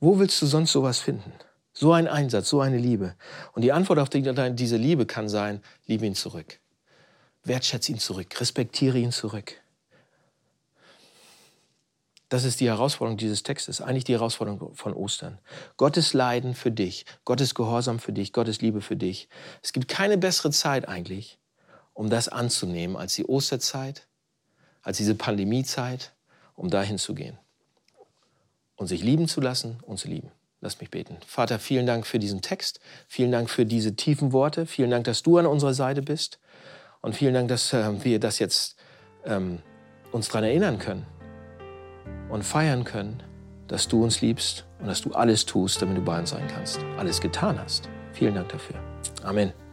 Wo 0.00 0.18
willst 0.18 0.40
du 0.40 0.46
sonst 0.46 0.72
sowas 0.72 0.98
finden? 0.98 1.30
So 1.74 1.92
ein 1.92 2.06
Einsatz, 2.06 2.48
so 2.48 2.60
eine 2.60 2.78
Liebe. 2.78 3.16
Und 3.52 3.62
die 3.62 3.72
Antwort 3.72 3.98
auf 3.98 4.08
diese 4.08 4.76
Liebe 4.76 5.06
kann 5.06 5.28
sein, 5.28 5.60
liebe 5.86 6.06
ihn 6.06 6.14
zurück. 6.14 6.60
Wertschätze 7.42 7.92
ihn 7.92 7.98
zurück, 7.98 8.40
respektiere 8.40 8.98
ihn 8.98 9.12
zurück. 9.12 9.60
Das 12.28 12.44
ist 12.44 12.60
die 12.60 12.68
Herausforderung 12.68 13.18
dieses 13.18 13.42
Textes, 13.42 13.80
eigentlich 13.80 14.04
die 14.04 14.14
Herausforderung 14.14 14.74
von 14.74 14.94
Ostern. 14.94 15.38
Gottes 15.76 16.14
Leiden 16.14 16.54
für 16.54 16.70
dich, 16.70 17.06
Gottes 17.24 17.54
Gehorsam 17.54 17.98
für 17.98 18.12
dich, 18.12 18.32
Gottes 18.32 18.60
Liebe 18.60 18.80
für 18.80 18.96
dich. 18.96 19.28
Es 19.62 19.72
gibt 19.72 19.88
keine 19.88 20.16
bessere 20.16 20.50
Zeit 20.50 20.88
eigentlich, 20.88 21.38
um 21.92 22.08
das 22.08 22.28
anzunehmen, 22.28 22.96
als 22.96 23.14
die 23.14 23.26
Osterzeit, 23.26 24.06
als 24.82 24.96
diese 24.96 25.14
Pandemiezeit, 25.14 26.12
um 26.54 26.70
dahin 26.70 26.98
zu 26.98 27.14
gehen 27.14 27.38
und 28.76 28.86
sich 28.86 29.02
lieben 29.02 29.28
zu 29.28 29.40
lassen 29.40 29.78
und 29.82 29.98
zu 29.98 30.08
lieben. 30.08 30.30
Lass 30.64 30.80
mich 30.80 30.90
beten. 30.90 31.18
Vater, 31.26 31.58
vielen 31.58 31.84
Dank 31.84 32.06
für 32.06 32.18
diesen 32.18 32.40
Text. 32.40 32.80
Vielen 33.06 33.30
Dank 33.30 33.50
für 33.50 33.66
diese 33.66 33.96
tiefen 33.96 34.32
Worte. 34.32 34.64
Vielen 34.64 34.90
Dank, 34.90 35.04
dass 35.04 35.22
du 35.22 35.36
an 35.36 35.44
unserer 35.44 35.74
Seite 35.74 36.00
bist. 36.00 36.38
Und 37.02 37.14
vielen 37.14 37.34
Dank, 37.34 37.48
dass 37.48 37.74
äh, 37.74 38.02
wir 38.02 38.18
das 38.18 38.38
jetzt 38.38 38.76
ähm, 39.26 39.58
uns 40.10 40.28
daran 40.28 40.44
erinnern 40.44 40.78
können 40.78 41.04
und 42.30 42.44
feiern 42.44 42.84
können, 42.84 43.22
dass 43.68 43.88
du 43.88 44.02
uns 44.02 44.22
liebst 44.22 44.64
und 44.80 44.86
dass 44.86 45.02
du 45.02 45.12
alles 45.12 45.44
tust, 45.44 45.82
damit 45.82 45.98
du 45.98 46.02
bei 46.02 46.18
uns 46.18 46.30
sein 46.30 46.48
kannst. 46.48 46.80
Alles 46.96 47.20
getan 47.20 47.60
hast. 47.60 47.90
Vielen 48.14 48.34
Dank 48.34 48.48
dafür. 48.48 48.76
Amen. 49.22 49.63